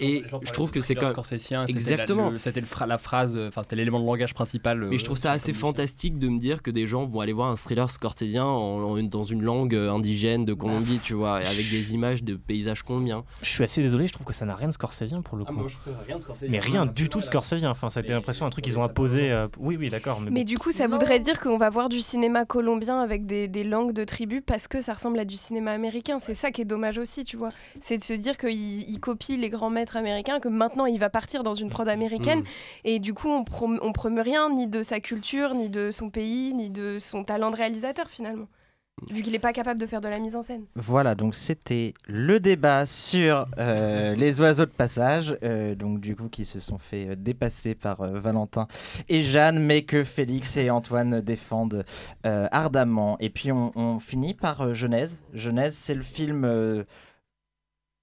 [0.00, 1.12] et je trouve que c'est quand la-
[1.76, 2.30] exactement.
[2.38, 4.78] C'était le fra- la phrase, enfin c'était l'élément de langage principal.
[4.90, 7.50] Mais je trouve ça assez fantastique de me dire que des gens vont aller voir
[7.50, 11.68] un thriller scorsésien en- en- dans une langue indigène de Colombie, tu vois, et avec
[11.68, 13.24] des images de paysages colombiens.
[13.42, 15.52] Je suis assez désolé, je trouve que ça n'a rien de scorsésien pour le coup.
[15.54, 16.50] Ah, moi, je trouve rien de scorsésien.
[16.50, 17.70] Mais rien du tout de scorsésien.
[17.70, 19.30] Enfin, ça a été l'impression un truc qu'ils ont imposé.
[19.32, 20.20] euh, Oui, oui, d'accord.
[20.20, 20.48] Mais, Mais bon.
[20.48, 23.92] du coup, ça voudrait dire qu'on va voir du cinéma colombien avec des, des langues
[23.92, 26.18] de tribus parce que ça ressemble à du cinéma américain.
[26.18, 27.50] C'est ça qui est dommage aussi, tu vois.
[27.80, 28.50] C'est de se dire qu'il
[28.90, 32.40] il copie les grands maîtres américains, que maintenant il va partir dans une prod américaine.
[32.40, 32.44] Mm.
[32.84, 36.10] Et du coup, on, prom on promeut rien, ni de sa culture, ni de son
[36.10, 38.46] pays, ni de son talent de réalisateur finalement.
[39.10, 40.64] Vu qu'il n'est pas capable de faire de la mise en scène.
[40.74, 46.28] Voilà, donc c'était le débat sur euh, les oiseaux de passage, euh, donc du coup
[46.28, 48.66] qui se sont fait euh, dépasser par euh, Valentin
[49.08, 51.84] et Jeanne, mais que Félix et Antoine défendent
[52.26, 53.16] euh, ardemment.
[53.20, 55.18] Et puis on, on finit par euh, Genèse.
[55.32, 56.84] Genèse, c'est le film euh,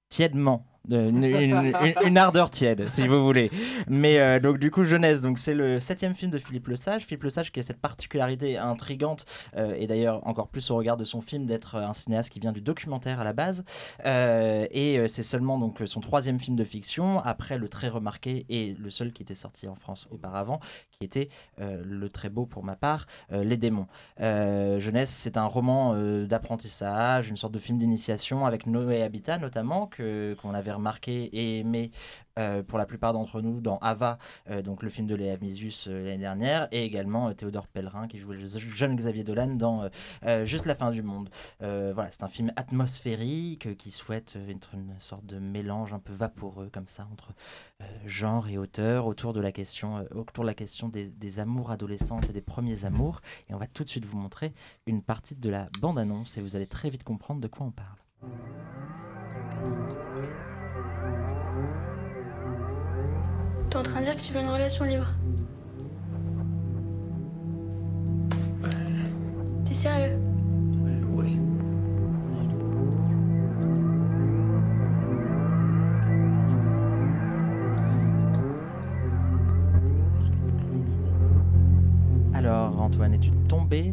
[0.10, 0.66] tièdement.
[0.92, 3.52] Euh, Une, ardeur tiède, si vous voulez.
[3.88, 7.04] Mais euh, donc du coup, donc c'est le septième film de Philippe Lesage.
[7.04, 11.04] Philippe Lesage qui a cette particularité intrigante euh, et d'ailleurs encore plus au regard de
[11.04, 13.64] son film d'être un cinéaste qui vient du documentaire à la base.
[14.06, 18.90] Et c'est seulement donc son troisième film de fiction après le très remarqué et le
[18.90, 20.60] seul qui était sorti en France auparavant,
[20.92, 23.88] qui était le très beau pour ma part, Les démons.
[24.20, 25.96] Jeunesse, c'est un roman
[26.26, 31.60] d'apprentissage, une sorte de film d'initiation avec Noé Habitat notamment que qu'on avait remarqué et
[31.60, 31.92] aimé
[32.38, 34.18] euh, pour la plupart d'entre nous dans Ava,
[34.50, 38.08] euh, donc le film de Léa Misius euh, l'année dernière, et également euh, Théodore Pellerin
[38.08, 39.90] qui jouait le jeune Xavier Dolan dans
[40.44, 41.30] Juste la fin du monde.
[41.60, 46.70] Voilà, c'est un film atmosphérique qui souhaite être une sorte de mélange un peu vaporeux
[46.72, 47.34] comme ça entre
[48.06, 52.34] genre et auteur autour de la question, autour de la question des amours adolescentes et
[52.34, 53.22] des premiers amours.
[53.50, 54.54] Et on va tout de suite vous montrer
[54.86, 57.98] une partie de la bande-annonce et vous allez très vite comprendre de quoi on parle.
[63.70, 65.08] T'es en train de dire que tu veux une relation libre.
[69.66, 70.27] T'es sérieux?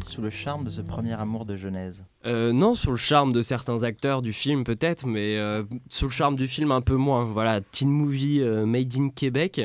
[0.03, 2.05] Sous le charme de ce premier amour de Genèse?
[2.27, 6.13] Euh, non, sur le charme de certains acteurs du film peut-être, mais euh, sur le
[6.13, 7.25] charme du film un peu moins.
[7.25, 9.61] Voilà, teen movie euh, made in Québec.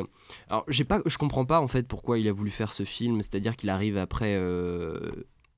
[0.50, 3.22] Alors, j'ai pas, je comprends pas en fait pourquoi il a voulu faire ce film.
[3.22, 4.40] C'est-à-dire qu'il arrive après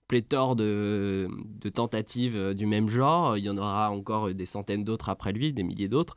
[0.08, 1.30] pléthore de,
[1.74, 3.38] tentatives du même genre.
[3.38, 6.16] Il y en aura encore des centaines d'autres après lui, des milliers d'autres.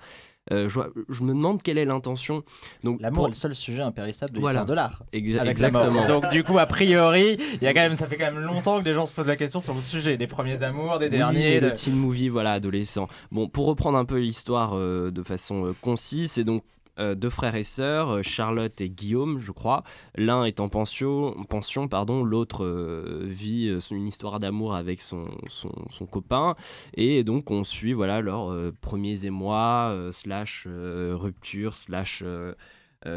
[0.53, 2.43] Euh, je, vois- je me demande quelle est l'intention.
[2.83, 4.61] Donc L'amour pour- est le seul sujet impérissable de Voilà.
[4.61, 5.03] l'histoire de l'art.
[5.13, 6.07] Exa- exactement.
[6.07, 8.79] Donc du coup, a priori, il y a quand même, ça fait quand même longtemps
[8.79, 11.11] que des gens se posent la question sur le sujet des premiers amours, des Oui,
[11.17, 11.61] derniers.
[11.63, 13.09] de- teen movie, voilà, adolescent.
[13.33, 16.63] Bon, pour reprendre un peu l'histoire euh, de façon euh, concise, c'est donc
[17.01, 19.83] euh, deux frères et sœurs, euh, Charlotte et Guillaume, je crois.
[20.17, 26.07] L'un est en pension, pension pardon, l'autre euh, vit une histoire d'amour avec son, son,
[26.07, 26.55] copain.
[26.95, 32.23] Et donc, on suit voilà, leurs premiers émois, slash rupture, slash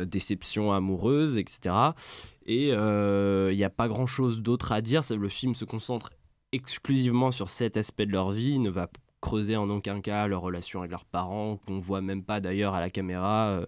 [0.05, 1.75] déception amoureuse, etc.
[2.45, 5.01] Et il n'y a pas grand chose d'autre à dire.
[5.09, 6.11] Le film se concentre
[6.51, 8.87] exclusivement sur cet aspect de leur vie, ne va
[9.27, 12.79] creuser en aucun cas leur relation avec leurs parents, qu'on voit même pas d'ailleurs à
[12.79, 13.65] la caméra, euh,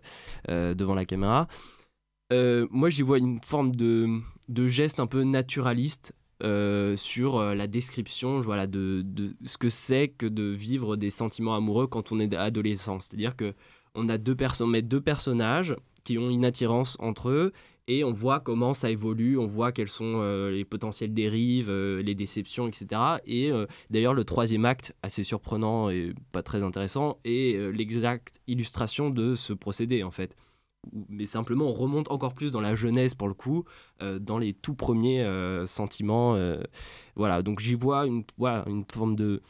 [0.49, 1.47] euh, devant la caméra.
[2.31, 4.07] Euh, moi, j'y vois une forme de,
[4.47, 6.13] de geste un peu naturaliste
[6.95, 11.87] sur la description voilà, de, de ce que c'est que de vivre des sentiments amoureux
[11.87, 13.01] quand on est adolescent.
[13.01, 13.53] C'est-à-dire que
[13.93, 17.51] on a deux perso- on met deux personnages qui ont une attirance entre eux
[17.89, 22.03] et on voit comment ça évolue, on voit quelles sont euh, les potentielles dérives, euh,
[22.03, 23.01] les déceptions, etc.
[23.25, 29.09] Et euh, d'ailleurs, le troisième acte, assez surprenant et pas très intéressant, est l'exacte illustration
[29.09, 30.35] de ce procédé, en fait.
[31.09, 33.65] Mais simplement, on remonte encore plus dans la jeunesse, pour le coup,
[33.99, 35.25] dans les tout premiers
[35.65, 36.37] sentiments.
[37.15, 39.41] voilà, donc j'y vois une, une forme de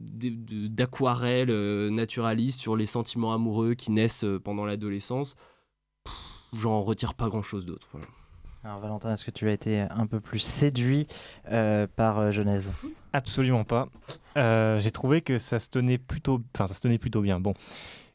[0.00, 1.50] d'aquarelle
[1.88, 5.34] naturaliste sur les sentiments amoureux qui naissent pendant l'adolescence.
[6.52, 7.88] J'en retire pas grand chose d'autre.
[7.92, 8.06] voilà.
[8.64, 11.06] Alors Valentin, est-ce que tu as été un peu plus séduit
[11.50, 12.70] euh, par euh, Genèse?
[13.12, 13.88] Absolument pas.
[14.36, 17.38] Euh, j'ai trouvé que ça se tenait plutôt, enfin ça se tenait plutôt bien.
[17.38, 17.54] Bon,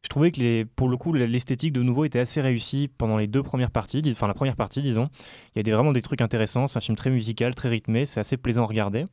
[0.03, 3.27] je trouvais que les, pour le coup l'esthétique de nouveau était assez réussie pendant les
[3.27, 5.09] deux premières parties, enfin la première partie disons.
[5.55, 6.67] Il y a des, vraiment des trucs intéressants.
[6.67, 9.05] C'est un film très musical, très rythmé, c'est assez plaisant à regarder.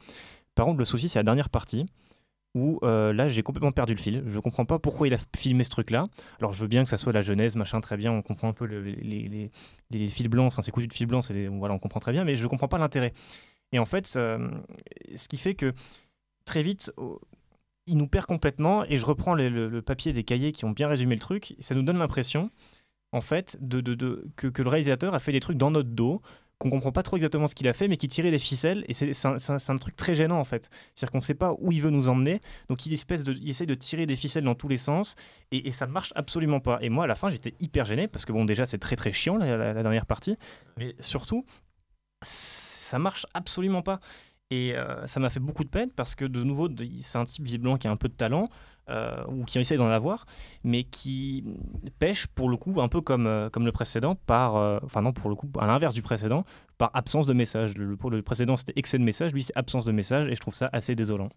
[0.56, 1.86] Par contre, le souci c'est la dernière partie
[2.54, 4.24] où euh, là j'ai complètement perdu le fil.
[4.26, 6.06] Je comprends pas pourquoi il a filmé ce truc-là.
[6.38, 8.52] Alors je veux bien que ça soit la genèse, machin, très bien, on comprend un
[8.52, 12.12] peu le- les, fils blancs, enfin c'est cousu de fils blancs, voilà, on comprend très
[12.12, 13.12] bien, mais je comprends pas l'intérêt.
[13.72, 15.72] Et en fait, ce qui fait que
[16.44, 16.92] très vite,
[17.86, 18.84] il nous perd complètement.
[18.84, 21.54] Et je reprends le, papier des cahiers qui ont bien résumé le truc.
[21.58, 22.50] Ça nous donne l'impression,
[23.12, 26.22] en fait, de, que le réalisateur a fait des trucs dans notre dos
[26.60, 28.92] qu'on comprend pas trop exactement ce qu'il a fait, mais qui tirait des ficelles, et
[28.92, 30.70] c'est un, truc très gênant en fait.
[30.94, 33.64] C'est-à-dire qu'on sait pas où il veut nous emmener, donc il, espèce de, il essaie
[33.64, 35.14] de tirer des ficelles dans tous les sens,
[35.52, 36.78] et, ça marche absolument pas.
[36.82, 39.10] Et moi, à la fin, j'étais hyper gêné, parce que bon, déjà, c'est très très
[39.10, 40.36] chiant la- dernière partie,
[40.76, 41.46] mais surtout,
[42.22, 43.98] ça marche absolument pas.
[44.50, 46.68] Et euh, ça m'a fait beaucoup de peine parce que de nouveau,
[47.00, 48.48] c'est un type visiblement qui a un peu de talent
[48.88, 50.26] euh, ou qui essaie d'en avoir,
[50.64, 51.44] mais qui
[51.98, 55.12] pêche pour le coup un peu comme, euh, comme le précédent, par, euh, enfin non
[55.12, 56.44] pour le coup à l'inverse du précédent,
[56.78, 57.76] par absence de message.
[57.76, 60.54] Le, le précédent c'était excès de message, lui c'est absence de message et je trouve
[60.54, 61.28] ça assez désolant.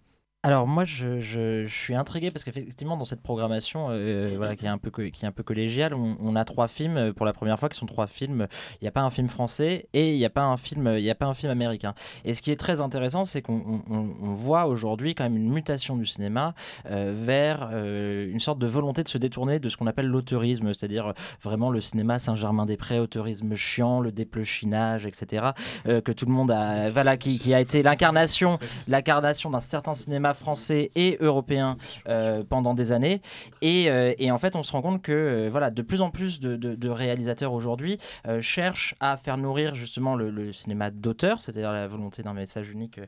[0.45, 4.65] Alors moi, je, je- je suis intrigué parce qu'effectivement, dans cette programmation, euh, voilà, qui
[4.65, 7.25] est un peu qui est un peu collégiale, on, on a trois films euh, pour
[7.25, 8.47] la première fois qui sont trois films.
[8.73, 11.03] Il n'y a pas un film français et il n'y a pas un film, il
[11.03, 11.93] y a pas un film américain.
[12.25, 15.95] Et ce qui est très intéressant, c'est qu'on on- voit aujourd'hui quand même une mutation
[15.95, 16.56] du cinéma
[16.91, 20.73] euh, vers euh, une sorte de volonté de se détourner de ce qu'on appelle l'auteurisme,
[20.73, 25.51] c'est-à-dire euh, vraiment le cinéma Saint-Germain-des-Prés, autorisme chiant, le déplechinage, etc.
[25.88, 29.93] euh, que tout le monde a, voilà, qui, qui a été l'incarnation, l'incarnation d'un certain
[29.93, 33.22] cinéma français et européen euh, pendant des années.
[33.62, 36.10] Et, euh, et en fait, on se rend compte que euh, voilà, de plus en
[36.10, 37.98] plus de, de- de réalisateurs aujourd'hui
[38.41, 43.00] cherchent à faire nourrir justement le, le cinéma d'auteur, c'est-à-dire la volonté d'un message unique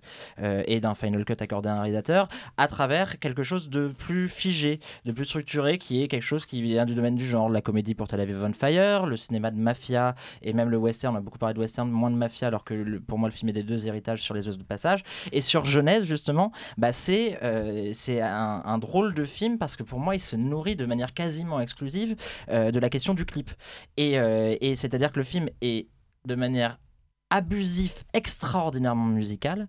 [0.42, 4.80] et d'un final cut accordé à un réalisateur, à travers quelque chose de plus figé,
[5.06, 7.96] de plus structuré, qui est quelque chose qui vient du domaine du genre, la comédie
[7.96, 11.16] pour Tel Aviv on Fire, le cinéma de mafia et même le western.
[11.16, 13.34] On a beaucoup parlé de western, moins de mafia, alors que le- pour moi, le
[13.34, 15.04] film est des deux héritages sur les os de passage.
[15.32, 19.84] Et sur Genèse, justement, bah, c'est euh, c'est un, un drôle de film parce que
[19.84, 22.16] pour moi, il se nourrit de manière quasiment exclusive
[22.50, 23.52] euh, de la question du clip.
[24.00, 25.88] Euh, et c'est-à-dire que le film est
[26.26, 26.80] de manière
[27.36, 29.68] abusif, extraordinairement musical,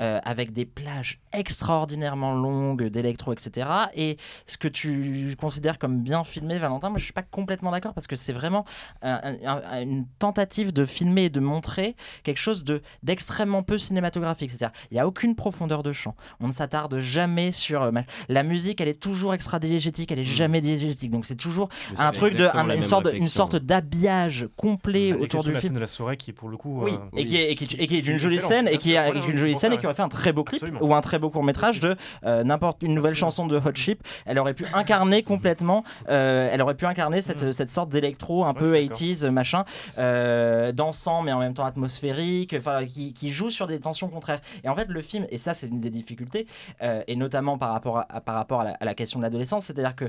[0.00, 3.68] euh, avec des plages extraordinairement longues d'électro, etc.
[3.94, 7.92] Et ce que tu considères comme bien filmé, Valentin, moi je suis pas complètement d'accord
[7.94, 8.64] parce que c'est vraiment
[9.02, 13.78] un- un- un- une tentative de filmer et de montrer quelque chose de d'extrêmement peu
[13.78, 14.50] cinématographique.
[14.50, 16.14] C'est-à-dire, il n'y a aucune profondeur de champ.
[16.40, 17.90] On ne s'attarde jamais sur euh,
[18.28, 18.80] la musique.
[18.80, 20.12] Elle est toujours extra diégétique.
[20.12, 21.10] Elle est jamais diégétique.
[21.10, 25.42] Donc c'est toujours Mais un truc de un- la une sorte une d'habillage complet autour
[25.44, 25.70] du la film.
[25.70, 27.76] scène de la soirée qui pour le coup Oui, euh, et, qui est, et, qui,
[27.76, 29.94] et qui est une jolie scène et qui, est une jolie scène et qui aurait
[29.94, 32.94] fait un très beau clip ou un très beau court métrage de euh, n'importe une
[32.94, 34.02] nouvelle chanson de Hot Chip.
[34.26, 38.54] Elle aurait pu incarner complètement, euh, elle aurait pu incarner cette, cette sorte d'électro un
[38.54, 39.64] peu 80s machin,
[39.98, 44.40] euh, dansant mais en même temps atmosphérique, enfin qui, qui joue sur des tensions contraires.
[44.64, 46.46] Et en fait le film, et ça c'est une des difficultés,
[46.80, 49.94] et notamment par rapport à, par rapport à la, à la question de l'adolescence, c'est-à-dire
[49.96, 50.06] que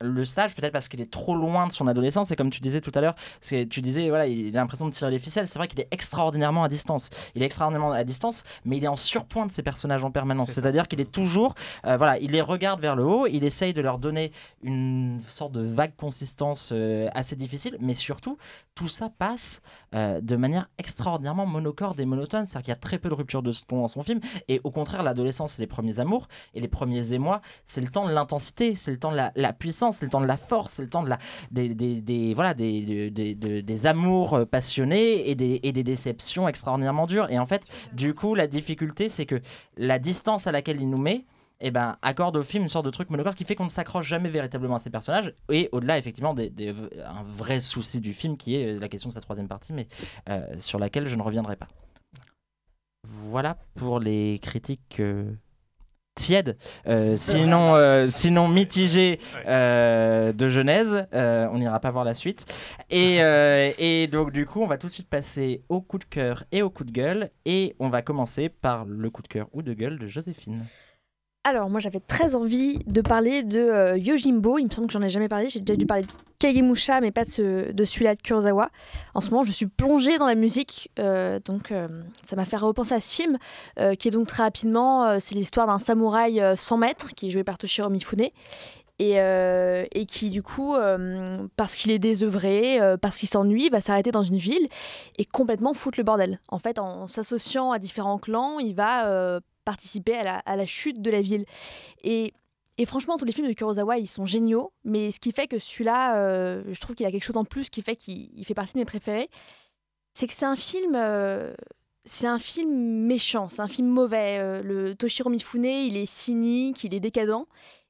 [0.00, 2.80] le sage peut-être parce qu'il est trop loin de son adolescence et comme tu disais
[2.80, 5.48] tout à l'heure, tu disais voilà il a l'impression de tirer les ficelles.
[5.48, 7.10] C'est vrai qu'il est extraordinairement à distance.
[7.34, 10.50] Il est extraordinairement à distance, mais il est en surpoint de ses personnages en permanence.
[10.52, 11.54] C'est-à-dire qu'il est toujours,
[11.86, 15.52] euh, voilà, il les regarde vers le haut, il essaye de leur donner une sorte
[15.52, 18.36] de vague consistance euh, assez difficile, mais surtout
[18.74, 19.60] tout ça passe
[19.94, 22.46] euh, de manière extraordinairement monocorde et monotone.
[22.46, 24.70] C'est-à-dire qu'il y a très peu de rupture de ton dans son film, et au
[24.70, 28.74] contraire l'adolescence c'est les premiers amours et les premiers émois, c'est le temps de l'intensité,
[28.74, 30.88] c'est le temps de la, la puissance, c'est le temps de la force, c'est le
[30.88, 31.18] temps de la
[31.50, 37.30] des, des, des- voilà des, des, amours passionnés et des, et des déceptions extraordinairement dures.
[37.30, 39.42] Et en fait, du coup, la difficulté, c'est que
[39.76, 41.26] la distance à laquelle il nous met,
[41.60, 44.06] eh ben, accorde au film une sorte de truc monographe qui fait qu'on ne s'accroche
[44.06, 45.34] jamais véritablement à ces personnages.
[45.50, 46.50] Et au-delà, effectivement, des,
[47.04, 49.86] un vrai souci du film qui est la question de sa troisième partie, mais
[50.28, 51.68] euh, sur laquelle je ne reviendrai pas.
[53.06, 55.30] Voilà pour les critiques euh,
[56.14, 58.48] tièdes, euh, sinon, euh, sinon
[59.46, 61.06] euh, de Genèse.
[61.14, 62.46] Euh, on n'ira pas voir la suite.
[62.90, 66.04] Et, euh, et donc, du coup, on va tout de suite passer au coup de
[66.04, 67.30] cœur et au coup de gueule.
[67.44, 70.64] Et on va commencer par le coup de cœur ou de gueule de Joséphine.
[71.46, 74.56] Alors, moi, j'avais très envie de parler de euh, Yojimbo.
[74.58, 75.50] Il me semble que j'en ai jamais parlé.
[75.50, 78.70] J'ai déjà dû parler de Kagemusha, mais pas de, ce- de celui-là de Kurosawa.
[79.12, 80.90] En ce moment, je suis plongée dans la musique.
[80.98, 81.86] euh, donc, euh,
[82.26, 83.36] ça m'a fait repenser à ce film,
[83.98, 87.58] qui est donc très rapidement, c'est l'histoire d'un samouraï 100 mètres, qui est joué par
[87.58, 88.28] Toshiro Mifune.
[89.00, 90.74] Et, qui, du coup,
[91.56, 94.66] parce qu'il est désœuvré, parce qu'il s'ennuie, va s'arrêter dans une ville
[95.18, 96.40] et complètement foutre le bordel.
[96.48, 101.20] En fait, en s'associant à différents clans, il va participer à la, chute de la
[101.20, 101.44] ville.
[102.02, 102.32] Et,
[102.86, 106.18] franchement, tous les films de Kurosawa, ils sont géniaux, mais ce qui fait que celui-là,
[106.18, 108.74] euh, je trouve qu'il a quelque chose en plus qui fait qu'il il fait partie
[108.74, 109.28] de mes préférés,
[110.12, 110.94] c'est que c'est un film...
[110.94, 111.54] euh,
[112.06, 114.38] c'est un film méchant, c'est un film mauvais.
[114.38, 117.46] Euh, le Toshiro Mifune, il est cynique, il est décadent.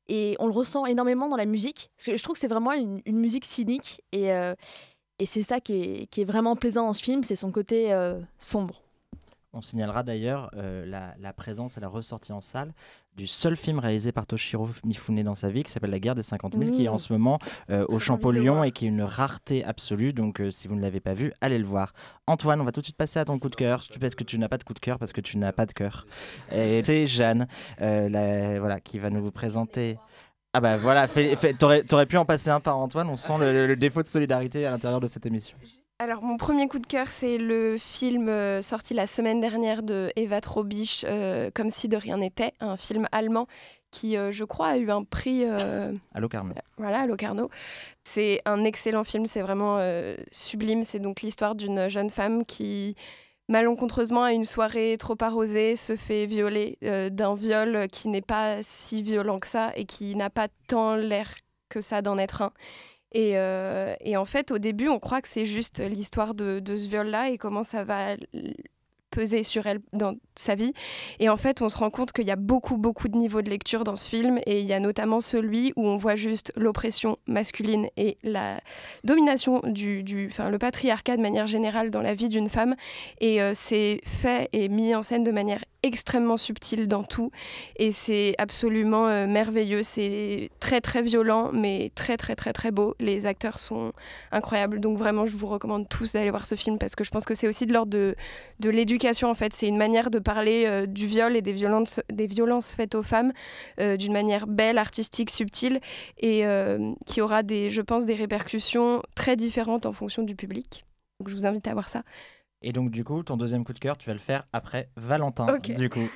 [0.07, 1.91] Et on le ressent énormément dans la musique.
[1.97, 4.03] Parce que je trouve que c'est vraiment une, musique cynique.
[4.13, 4.31] Et,
[5.27, 7.93] c'est ça qui est, qui est vraiment plaisant dans ce film, c'est son côté
[8.39, 8.84] sombre.
[9.57, 12.73] On signalera d'ailleurs euh, la, la présence et la ressortie en salle
[13.17, 16.25] du seul film réalisé par Toshiro Mifune dans sa vie qui s'appelle La guerre des
[16.25, 16.99] 50 000 qui est en Mmh.
[16.99, 17.39] ce moment
[17.71, 20.13] euh, au Champollion et qui est une rareté absolue.
[20.13, 21.93] Donc euh, si vous ne l'avez pas vu, allez le voir.
[22.27, 23.85] Antoine, on va tout de suite passer à ton coup de cœur.
[23.85, 25.67] Tu parce que tu n'as pas de coup de cœur parce que tu n'as pas
[25.67, 26.07] de cœur.
[26.51, 27.47] Et c'est Jeanne
[27.79, 29.97] la- voilà, qui va nous présenter.
[30.53, 31.07] Ah bah voilà,
[31.59, 33.09] t'aurais t'aurais pu en passer un par Antoine.
[33.09, 35.57] On sent le, le défaut de solidarité à l'intérieur de cette émission.
[36.01, 40.11] Alors, mon premier coup de cœur, c'est le film euh, sorti la semaine dernière de
[40.17, 43.47] Eva Trobisch, euh, Comme si de rien n'était, un film allemand
[43.93, 45.45] qui, euh, je crois, a eu un prix.
[45.45, 46.53] euh, À Locarno.
[46.79, 47.49] voilà, à Locarno.
[48.03, 49.79] C'est un excellent film, c'est vraiment
[50.33, 50.83] sublime.
[50.83, 52.97] C'est donc l'histoire d'une jeune femme qui,
[53.49, 56.77] malencontreusement, à une soirée trop arrosée, se fait violer
[57.13, 61.33] d'un viol qui n'est pas si violent que ça et qui n'a pas tant l'air
[61.69, 62.53] que ça d'en être un.
[63.15, 66.89] Et, euh, et en fait, au début, on croit que c'est juste l'histoire de, ce
[66.89, 68.17] viol-là et comment ça va
[69.15, 70.73] peser sur elle dans sa vie.
[71.21, 73.49] Et en fait, on se rend compte qu'il y a beaucoup, beaucoup de niveaux de
[73.49, 74.41] lecture dans ce film.
[74.47, 78.61] Et il y a notamment celui où on voit juste l'oppression masculine et la
[79.05, 82.75] domination du, du enfin, le patriarcat de manière générale dans la vie d'une femme.
[83.21, 87.31] Et euh, c'est fait et mis en scène de manière extrêmement subtile dans tout.
[87.77, 89.83] Et c'est absolument euh, merveilleux.
[89.83, 92.95] C'est très, très violent, mais très, très, très, très beau.
[92.99, 93.93] Les acteurs sont
[94.33, 94.81] incroyables.
[94.81, 97.35] Donc vraiment, je vous recommande tous d'aller voir ce film parce que je pense que
[97.35, 98.17] c'est aussi de l'ordre de,
[98.61, 99.29] de l'éducation.
[99.29, 102.73] En fait, c'est une manière de parler euh, du viol et des violences, des violences
[102.73, 103.33] faites aux femmes
[103.79, 105.81] euh, d'une manière belle, artistique, subtile
[106.19, 106.45] et
[107.07, 110.85] qui aura, des, je pense, des répercussions très différentes en fonction du public.
[111.21, 112.03] Donc je vous invite à voir ça.
[112.67, 115.47] Et donc du coup, ton deuxième coup de cœur, tu vas le faire après Valentin.
[115.55, 115.71] Ok.
[115.73, 116.09] Du coup.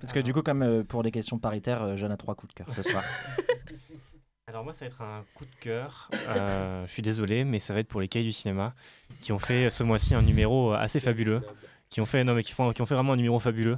[0.00, 2.54] Parce que du coup, comme euh, pour des questions paritaires, euh, Jeanne a trois coups
[2.54, 3.02] de cœur ce soir.
[4.46, 6.10] Alors moi ça va être un coup de cœur.
[6.28, 8.74] Euh, je suis désolé, mais ça va être pour les cahiers du cinéma
[9.20, 11.42] qui ont fait ce mois-ci un numéro assez fabuleux,
[11.90, 13.76] qui ont fait non mais qui font qui ont fait vraiment un numéro fabuleux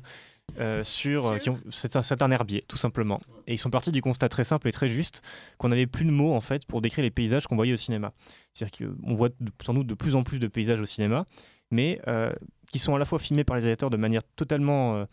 [0.61, 3.21] euh, sur euh, qui ont c'est un, c'est un herbier tout simplement.
[3.49, 5.23] Et ils sont partis du constat très simple et très juste
[5.59, 8.13] qu'on n'avait plus de mots en fait pour décrire les paysages qu'on voyait au cinéma.
[8.55, 11.25] C'est-à-dire qu'on voit de- sans doute de plus en plus de paysages au cinéma,
[11.71, 12.33] mais euh,
[12.71, 15.05] qui sont à la fois filmés par les réalisateurs de manière totalement euh,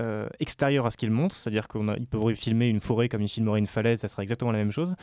[0.00, 3.58] euh, extérieure à ce qu'ils montrent, c'est-à-dire qu'ils peuvent filmer une forêt comme ils filmeraient
[3.58, 4.94] une falaise, ça serait exactement la même chose.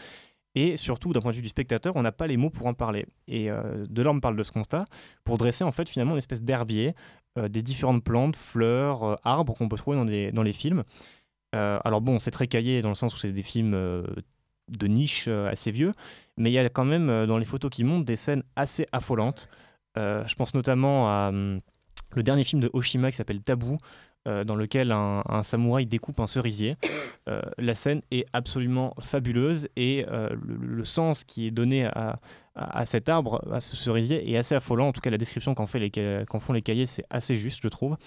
[0.56, 2.74] Et surtout, d'un point de vue du spectateur, on n'a pas les mots pour en
[2.74, 3.06] parler.
[3.28, 4.86] Et euh, Delorme parle de ce constat
[5.24, 6.96] pour dresser en fait finalement une espèce d'herbier
[7.50, 10.84] des différentes plantes, fleurs, arbres qu'on peut trouver dans, les films.
[11.52, 15.70] Alors bon, c'est très caillé dans le sens où c'est des films de niche assez
[15.70, 15.94] vieux,
[16.38, 19.50] mais il y a quand même dans les photos qui montrent des scènes assez affolantes.
[19.98, 21.62] Euh, je pense notamment à hum,
[22.16, 23.78] le dernier film de Oshima qui s'appelle Tabou,
[24.28, 26.78] euh, dans lequel un, samouraï découpe un cerisier.
[27.30, 33.46] Euh, la scène est absolument fabuleuse et le, sens qui est donné à, cet arbre,
[33.52, 34.88] à ce cerisier, est assez affolant.
[34.88, 37.98] En tout cas, la description qu'en font les cahiers, c'est assez juste, je trouve.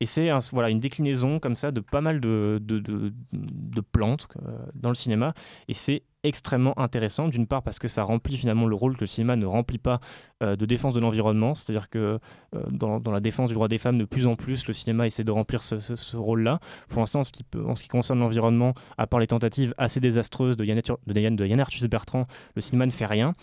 [0.00, 4.28] Et c'est voilà, une déclinaison comme ça de pas mal de, de, plantes
[4.74, 5.32] dans le cinéma.
[5.68, 9.06] Et c'est extrêmement intéressant, d'une part parce que ça remplit finalement le rôle que le
[9.06, 10.00] cinéma ne remplit pas
[10.42, 11.54] euh, de défense de l'environnement.
[11.54, 12.18] C'est-à-dire que
[12.54, 15.24] euh, dans, la défense du droit des femmes, de plus en plus, le cinéma essaie
[15.24, 16.60] de remplir ce, ce- rôle-là.
[16.88, 17.24] Pour l'instant, en
[17.74, 21.46] ce qui, concerne l'environnement, à part les tentatives assez désastreuses de Yann, de Yann, de
[21.46, 23.34] Yann Arthus Bertrand, le cinéma ne fait rien.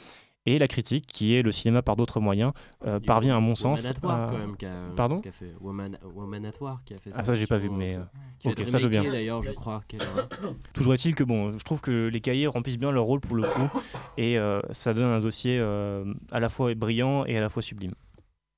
[0.46, 2.52] Et la critique, qui est le cinéma par d'autres moyens,
[2.86, 3.82] euh, parvient à mon sens.
[3.82, 6.52] Woman at War, à- quand même, qui a, Pardon qui a fait Woman, Woman at
[6.60, 7.96] War, qui a fait Ah, ça, j'ai pas vu, mais.
[7.96, 8.04] euh, euh,
[8.40, 9.04] qui ok, ça, je veux bien.
[9.10, 9.84] d'ailleurs, je crois.
[10.74, 13.44] Toujours est-il que bon, je trouve que les cahiers remplissent bien leur rôle pour le
[13.44, 13.70] coup,
[14.18, 17.62] et euh, ça donne un dossier euh, à la fois brillant et à la fois
[17.62, 17.94] sublime.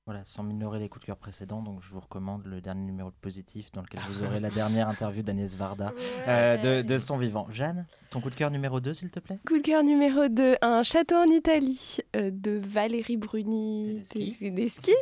[0.07, 3.09] Voilà, sans minorer les coups de cœur précédents, donc je vous recommande le dernier numéro
[3.09, 5.93] de Positif dans lequel vous aurez la dernière interview d'Agnès Varda
[6.27, 7.47] euh, de, de son vivant.
[7.49, 9.39] Jeanne, ton coup de cœur numéro 2 s'il te plaît?
[9.47, 14.93] Coup de cœur numéro 2, Un château en Italie euh, de Valérie Bruni Tedeschi,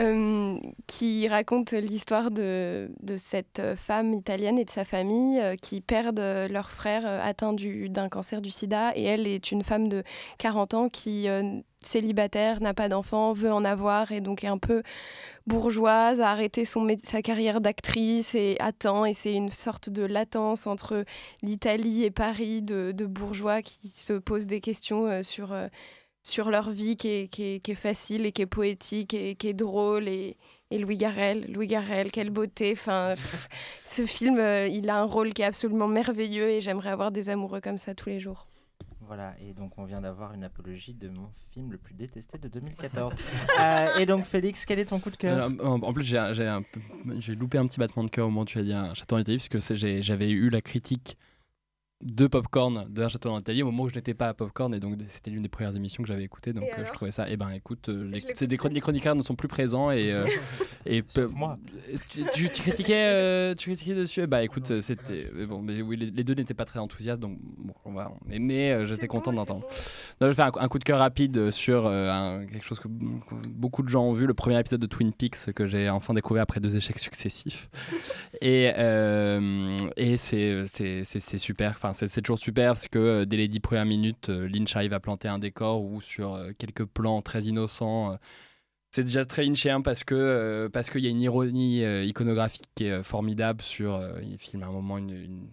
[0.00, 6.18] euh, qui raconte l'histoire de, de cette femme italienne et de sa famille qui perdent
[6.50, 8.96] leur frère atteint du- d'un cancer du sida.
[8.96, 10.02] Et elle est une femme de
[10.38, 11.28] 40 ans qui,
[11.82, 14.82] célibataire, n'a pas d'enfant, veut en avoir et donc est un peu
[15.46, 19.04] bourgeoise, a arrêté son, sa carrière d'actrice et attend.
[19.04, 21.04] Et c'est une sorte de latence entre
[21.42, 25.68] l'Italie et Paris de, de bourgeois qui se posent des questions euh, sur, euh,
[26.22, 29.34] sur leur vie qui est, qui, est, qui est facile et qui est poétique et
[29.34, 30.08] qui est drôle.
[30.08, 30.36] Et,
[30.70, 32.72] et Louis Garrel, Louis Garrel, quelle beauté.
[32.72, 33.14] Enfin,
[33.86, 37.28] ce film, euh, il a un rôle qui est absolument merveilleux et j'aimerais avoir des
[37.28, 38.46] amoureux comme ça tous les jours.
[39.06, 42.48] Voilà, et donc on vient d'avoir une apologie de mon film le plus détesté de
[42.60, 43.14] 2014.
[43.58, 45.50] Euh, et donc Félix, quel est ton coup de cœur?
[45.62, 48.62] En, en plus, j'ai loupé un petit battement de cœur au moment où tu as
[48.62, 49.18] dit un château en
[49.60, 51.16] c'est- j'ai- j'avais eu la critique
[52.02, 54.80] de Popcorn d'un château en Italie au moment où je n'étais pas à Popcorn, et
[54.80, 57.26] donc c'était l'une des premières émissions que j'avais écoutées, donc Et euh, je trouvais ça.
[57.28, 60.12] Eh ben écoute, euh, les, c'est des, chroniqueurs ne sont plus présents, et.
[60.12, 60.24] euh,
[60.86, 61.58] et peu- moi.
[62.08, 65.30] Tu, tu- tu critiquais, euh, tu critiquais dessus Bah écoute, c'était.
[65.46, 68.10] Bon, mais oui, les, les deux n'étaient pas très enthousiastes, donc bon, on va.
[68.26, 69.66] Mais, mais, euh, j'étais content d'entendre.
[70.20, 72.80] Non, je vais faire un, un coup de cœur rapide sur euh, un- quelque chose
[72.80, 76.14] que beaucoup de gens ont vu, le premier épisode de Twin Peaks que j'ai enfin
[76.14, 77.68] découvert après deux échecs successifs.
[78.42, 83.24] Et, euh, et c'est c'est- c'est- c'est super, enfin, c'est toujours super parce que euh,
[83.26, 86.52] dès les dix premières minutes, euh, Lynch arrive à planter un décor où sur euh,
[86.58, 88.18] quelques plans très innocents.
[88.90, 93.02] c'est déjà très lynchien parce que parce qu'il y a une ironie iconographique qui est
[93.04, 95.48] formidable sur il filme à un moment une-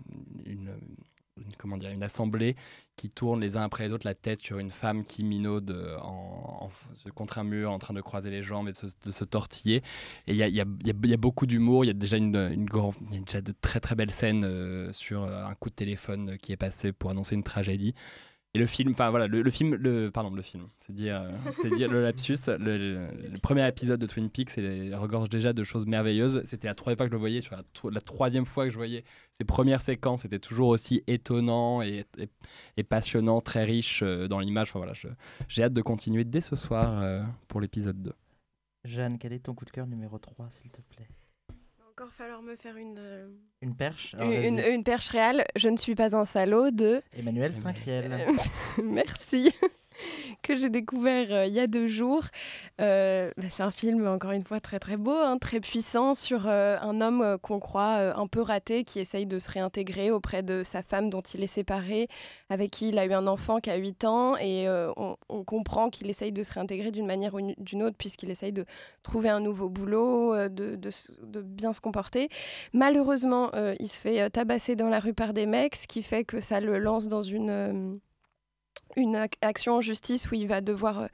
[1.58, 2.56] comment dire une assemblée
[2.96, 5.98] qui tourne les uns après les autres la tête sur une femme qui minaude euh,
[6.00, 6.70] en,
[7.14, 9.84] contre un mur en train de croiser les jambes et de se, tortiller.
[10.26, 11.86] Et il y a, beaucoup d'humour.
[11.86, 12.66] Il y a déjà une, une
[13.12, 16.52] y déjà de très très belles scènes euh, sur euh, un coup de téléphone qui
[16.52, 17.94] est passé pour annoncer une tragédie
[18.54, 21.32] et le film, enfin voilà, le, film, le, pardon, le film, c'est dire, euh,
[21.62, 22.38] c'est dire le lapsus.
[22.48, 23.10] Le,
[23.42, 26.42] premier épisode de Twin Peaks il regorge déjà de choses merveilleuses.
[26.46, 28.72] C'était la troisième fois que je le voyais, sur la, tro- la troisième fois que
[28.72, 29.04] je voyais
[29.38, 32.06] ces premières séquences, c'était toujours aussi étonnant et,
[32.90, 34.70] passionnant, très riche euh, dans l'image.
[34.70, 34.94] Enfin voilà,
[35.48, 38.14] j'ai hâte de continuer dès ce soir euh, pour l'épisode 2.
[38.86, 41.08] Jeanne, quel est ton coup de cœur numéro 3 s'il te plaît?
[41.98, 43.28] Encore falloir me faire une, euh,
[43.64, 45.44] Une perche Alors, une, une perche réelle.
[45.56, 48.36] Je ne suis pas un salaud de Emmanuel Finkiel.
[48.84, 49.52] Merci.
[50.42, 52.24] que j'ai découvert euh, il y a deux jours.
[52.80, 56.48] Euh, bah, c'est un film, encore une fois, très très beau, hein, très puissant, sur
[56.48, 60.64] euh, un homme qu'on croit un peu raté, qui essaye de se réintégrer auprès de
[60.64, 62.08] sa femme dont il est séparé,
[62.50, 64.68] avec qui il a eu un enfant qui a 8 ans, et
[64.98, 68.52] on, comprend qu'il essaye de se réintégrer d'une manière ou une- d'une autre, puisqu'il essaye
[68.52, 68.66] de
[69.02, 72.30] trouver un nouveau boulot, de, de bien se comporter.
[72.74, 76.42] Malheureusement, il se fait tabasser dans la rue par des mecs, ce qui fait que
[76.42, 78.00] ça le lance dans une...
[78.96, 81.08] une ac- action en justice où il va devoir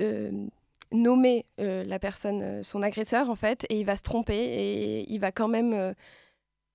[0.00, 0.30] euh,
[0.92, 5.12] nommer euh, la personne, euh, son agresseur en fait, et il va se tromper et
[5.12, 5.94] il va quand même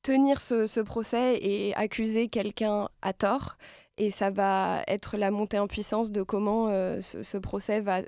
[0.01, 3.57] tenir ce, procès et accuser quelqu'un à tort.
[3.97, 6.67] Et ça va être la montée en puissance de comment
[7.01, 8.01] ce, procès va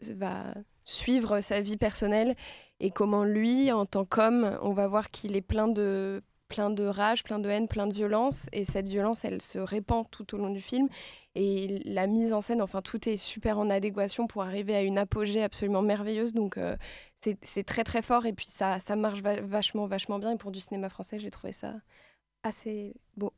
[0.86, 2.36] suivre sa vie personnelle
[2.80, 6.86] et comment lui, en tant qu'homme, on va voir qu'il est plein de plein de
[6.86, 8.48] rage, plein de haine, plein de violence.
[8.52, 10.90] Et cette violence, elle se répand tout au long du film.
[11.36, 14.98] Et la mise en scène, enfin, tout est super en adéquation pour arriver à une
[14.98, 16.34] apogée absolument merveilleuse.
[16.34, 16.76] Donc, euh,
[17.44, 18.26] c'est très, très fort.
[18.26, 20.32] Et puis, ça, ça marche va- vachement, vachement bien.
[20.34, 21.74] Et pour du cinéma français, j'ai trouvé ça
[22.44, 23.34] assez beau.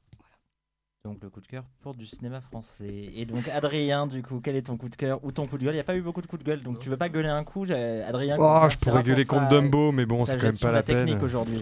[1.06, 3.12] Donc le coup de cœur pour du cinéma français.
[3.14, 5.64] Et donc Adrien, du coup, quel est ton coup de cœur ou ton coup de
[5.66, 5.74] gueule?
[5.74, 7.28] Il n'y a pas eu beaucoup de coups de gueule, donc tu veux pas gueuler
[7.28, 10.72] un coup, Adrien Oh, je pourrais gueuler contre Dumbo, mais bon, c'est quand même pas
[10.72, 11.06] la peine.
[11.06, 11.62] technique aujourd'hui.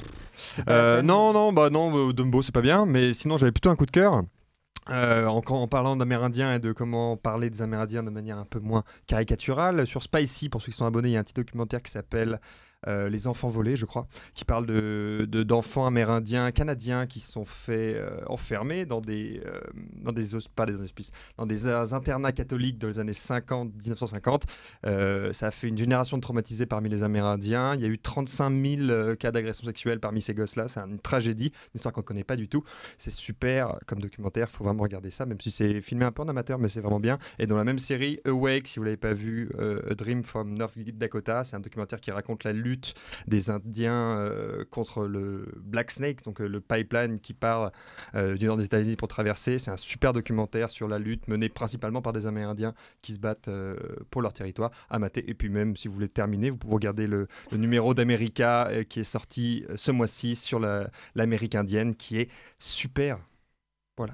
[0.69, 1.07] Euh, peine.
[1.07, 3.87] non, non, bah non, euh, Dumbo c'est pas bien, mais sinon j'avais plutôt un coup
[3.87, 4.21] de cœur.
[4.91, 8.59] Euh, en, en parlant d'Amérindiens et de comment parler des Amérindiens de manière un peu
[8.59, 11.81] moins caricaturale, sur Spicy, pour ceux qui sont abonnés, il y a un petit documentaire
[11.81, 12.39] qui s'appelle
[12.87, 17.31] euh, Les Enfants volés, je crois, qui parle de de- d'enfants amérindiens, canadiens qui se
[17.31, 19.59] sont fait euh, enfermer dans des, euh,
[20.01, 20.25] dans des
[20.55, 24.45] pas des hospices, dans des euh, internats catholiques dans les années 50, 1950.
[24.85, 27.75] Euh, ça a fait une génération de traumatisés parmi les Amérindiens.
[27.75, 30.67] Il y a eu 35 000 euh, cas d'agression sexuelle parmi ces gosses-là.
[30.67, 32.63] C'est une tragédie, une histoire qu'on ne connaît pas du tout.
[32.97, 36.21] C'est super comme documentaire, il faut vraiment regarder ça, même si c'est filmé un peu
[36.23, 37.17] en amateur, mais c'est vraiment bien.
[37.39, 39.49] Et dans la même série, Awake, si vous l'avez pas vu,
[39.89, 42.70] A Dream from North Dakota, c'est un documentaire qui raconte la lutte
[43.27, 47.71] des Indiens euh, contre le Black Snake, donc euh, le pipeline qui part
[48.15, 49.57] euh, du nord des États-Unis pour traverser.
[49.57, 53.49] C'est un super documentaire sur la lutte menée principalement par des Amérindiens qui se battent
[54.09, 55.23] pour leur territoire à mater.
[55.29, 59.03] Et puis même, si vous voulez terminer, vous pouvez regarder le, numéro d'America qui est
[59.03, 63.19] sorti ce mois-ci sur la- l'Amérique indienne, qui est super.
[63.97, 64.13] Voilà.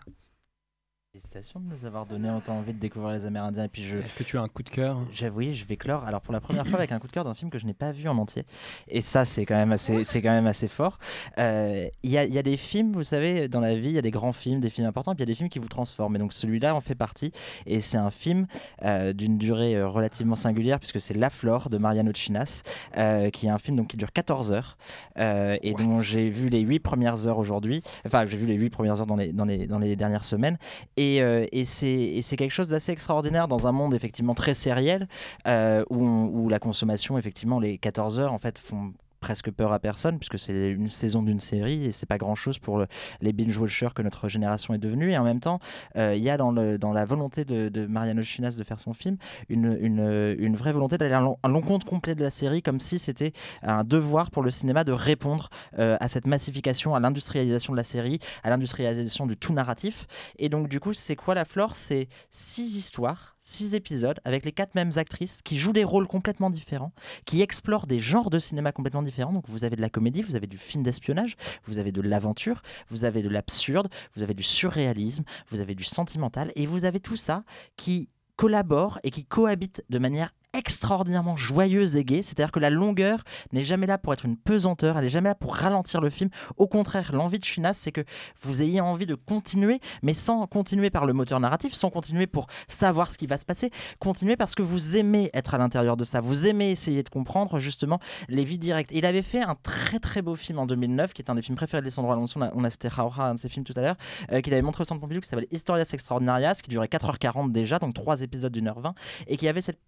[1.17, 3.63] Félicitations de nous avoir donné autant envie de découvrir les Amérindiens.
[3.63, 3.97] Et puis je.
[3.97, 4.99] Est-ce que tu as un coup de cœur?
[5.11, 6.05] J'avoue, oui, je vais clore.
[6.05, 7.73] Alors pour la première fois avec un coup de cœur d'un film que je n'ai
[7.73, 8.45] pas vu en entier.
[8.87, 10.99] Et ça, c'est quand même assez, c'est quand même assez fort.
[11.39, 13.95] Euh, Il y, a, il y a des films, vous savez, dans la vie, il
[13.95, 15.57] y a des grands films, des films importants, puis il y a des films qui
[15.57, 16.17] vous transforment.
[16.17, 17.31] Et donc celui-là en fait partie.
[17.65, 18.45] Et c'est un film
[18.83, 22.61] euh, d'une durée euh, relativement singulière puisque c'est La Flore de Mariano Chinas,
[22.95, 24.77] euh, qui est un film donc qui dure 14 heures
[25.17, 27.81] euh, et dont j'ai vu les 8 premières heures aujourd'hui.
[28.05, 30.59] Enfin, j'ai vu les 8 premières heures dans les, dans les, dans les dernières semaines.
[30.95, 34.53] Et, euh, et c'est et c'est quelque chose d'assez extraordinaire dans un monde effectivement très
[34.53, 35.07] sériel
[35.47, 40.17] euh, où la consommation, effectivement, les 14 heures en fait font presque peur à personne
[40.19, 42.87] puisque c'est une saison d'une série et c'est pas grand chose pour le-
[43.21, 45.11] les binge watchers que notre génération est devenue.
[45.11, 45.59] Et en même temps
[45.95, 48.93] euh, il y a dans, le, dans la volonté de, Mariano Chinas de faire son
[48.93, 49.17] film
[49.49, 53.33] une, une, une vraie volonté d'aller à l'encontre complet de la série comme si c'était
[53.63, 55.49] un devoir pour le cinéma de répondre
[55.79, 60.07] euh, à cette massification à l'industrialisation de la série à l'industrialisation du tout narratif.
[60.37, 61.75] Et donc du coup c'est quoi la flore?
[61.75, 66.49] C'est six histoires six épisodes avec les quatre mêmes actrices qui jouent des rôles complètement
[66.49, 66.91] différents,
[67.25, 69.31] qui explorent des genres de cinéma complètement différents.
[69.31, 72.61] Donc vous avez de la comédie, vous avez du film d'espionnage, vous avez de l'aventure,
[72.89, 76.99] vous avez de l'absurde, vous avez du surréalisme, vous avez du sentimental, et vous avez
[76.99, 77.43] tout ça
[77.77, 82.21] qui collabore et qui cohabite de manière extraordinairement joyeuse et gaie.
[82.21, 85.35] C'est-à-dire que la longueur n'est jamais là pour être une pesanteur, elle n'est jamais là
[85.35, 86.29] pour ralentir le film.
[86.57, 88.03] Au contraire, l'envie de Chinas, c'est que
[88.41, 92.47] vous ayez envie de continuer, mais sans continuer par le moteur narratif, sans continuer pour
[92.67, 96.03] savoir ce qui va se passer, continuer parce que vous aimez être à l'intérieur de
[96.03, 98.91] ça, vous aimez essayer de comprendre justement les vies directes.
[98.93, 101.57] Il avait fait un très très beau film en 2009, qui est un des films
[101.57, 103.73] préférés de Alessandro Alonso, on a, on a cité Rauha, un de ses films tout
[103.75, 103.95] à l'heure,
[104.31, 107.79] euh, qu'il avait montré au Centre Pompidou, qui s'appelle Historias Extraordinarias, qui durait 4h40 déjà,
[107.79, 108.93] donc 3 épisodes d'une heure 20,
[109.27, 109.79] et qui avait cette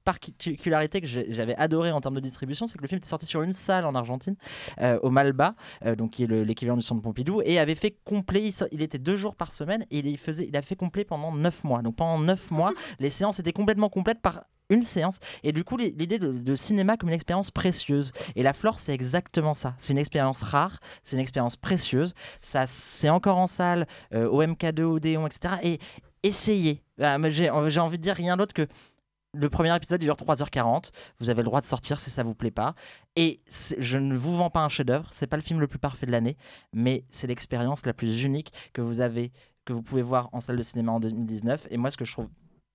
[0.60, 3.42] particularité que j'avais adoré en termes de distribution, c'est que le film était sorti sur
[3.42, 4.36] une salle en Argentine,
[4.82, 5.56] euh, au Malba,
[5.86, 8.66] euh, donc qui est le- l'équivalent du Centre Pompidou, et avait fait complet, il, so-
[8.74, 11.64] il était deux jours par semaine, et il, faisait, il a fait complet pendant 9
[11.64, 11.82] mois.
[11.82, 15.20] Donc pendant 9 mois, les séances étaient complètement complètes par une séance.
[15.44, 18.12] Et du coup l'idée de, de cinéma comme une expérience précieuse.
[18.36, 19.74] Et la flore c'est exactement ça.
[19.80, 22.14] C'est une expérience rare c'est une expérience précieuse.
[22.42, 25.80] Ça c'est encore en salle euh, au MK2 Odéon etc et
[26.22, 28.68] essayez Ah, j'ai j'ai envie de dire rien d'autre que
[29.34, 32.36] le premier épisode il dure 3h40 vous avez le droit de sortir si ça vous
[32.36, 32.76] plaît pas.
[33.16, 33.42] Et
[33.78, 35.10] je ne vous vends pas un chef-d'œuvre.
[35.12, 36.38] C'est pas le film le plus parfait de l'année
[36.74, 39.32] mais c'est l'expérience la plus unique que vous avez
[39.66, 42.14] que vous pouvez voir en salle de cinéma en 2019 et moi ce que je
[42.14, 42.30] trouve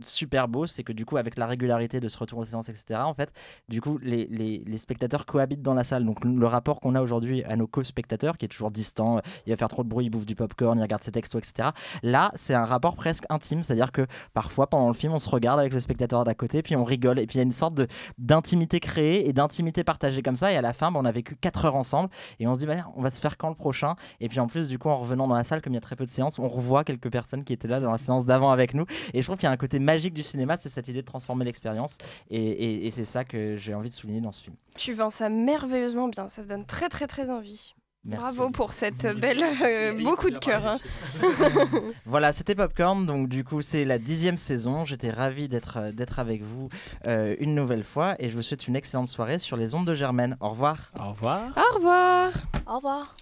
[0.06, 3.00] super beau, c'est que du coup, avec la régularité de ce retour aux séances, etc.,
[3.04, 3.32] en fait,
[3.68, 6.04] du coup, les, les, spectateurs cohabitent dans la salle.
[6.04, 9.50] Donc, le rapport qu'on a aujourd'hui à nos co-spectateurs, qui est toujours distant, euh, il
[9.50, 11.70] va faire trop de bruit, il bouffe du popcorn, il regarde ses textos, etc.
[12.02, 15.60] Là, c'est un rapport presque intime, c'est-à-dire que parfois, pendant le film, on se regarde
[15.60, 17.80] avec le spectateur d'à côté, puis on rigole, et puis il y a une sorte
[18.18, 21.36] d'intimité créée et d'intimité partagée comme ça, et à la fin, bah, on a vécu
[21.36, 23.94] 4 heures ensemble, et on se dit, bah, on va se faire quand le prochain?
[24.20, 25.82] Et puis en plus, du coup, en revenant dans la salle, comme il y a
[25.82, 28.50] très peu de séances, on revoit quelques personnes qui étaient là dans la séance d'avant
[28.50, 29.78] avec nous, et je trouve qu'il y a un côté
[30.14, 31.98] du cinéma, c'est cette idée de transformer l'expérience,
[32.30, 34.56] et, et- et c'est ça que j'ai envie de souligner dans ce film.
[34.76, 37.74] Tu vends ça merveilleusement bien, ça se donne très très très envie.
[38.06, 38.36] Merci.
[38.36, 39.42] Bravo pour cette belle...
[39.42, 40.66] euh, beaucoup de cœur.
[40.66, 40.78] hein.
[42.04, 44.84] Voilà, c'était Popcorn, donc du coup c'est la dixième saison.
[44.84, 46.68] J'étais ravi d'être euh, d'être avec vous
[47.06, 49.94] euh, une nouvelle fois et je vous souhaite une excellente soirée sur les ondes de
[49.94, 50.36] Germaine.
[50.40, 50.92] Au revoir.
[51.00, 51.54] Au revoir.
[51.56, 52.32] Au revoir.
[52.66, 53.16] Au revoir.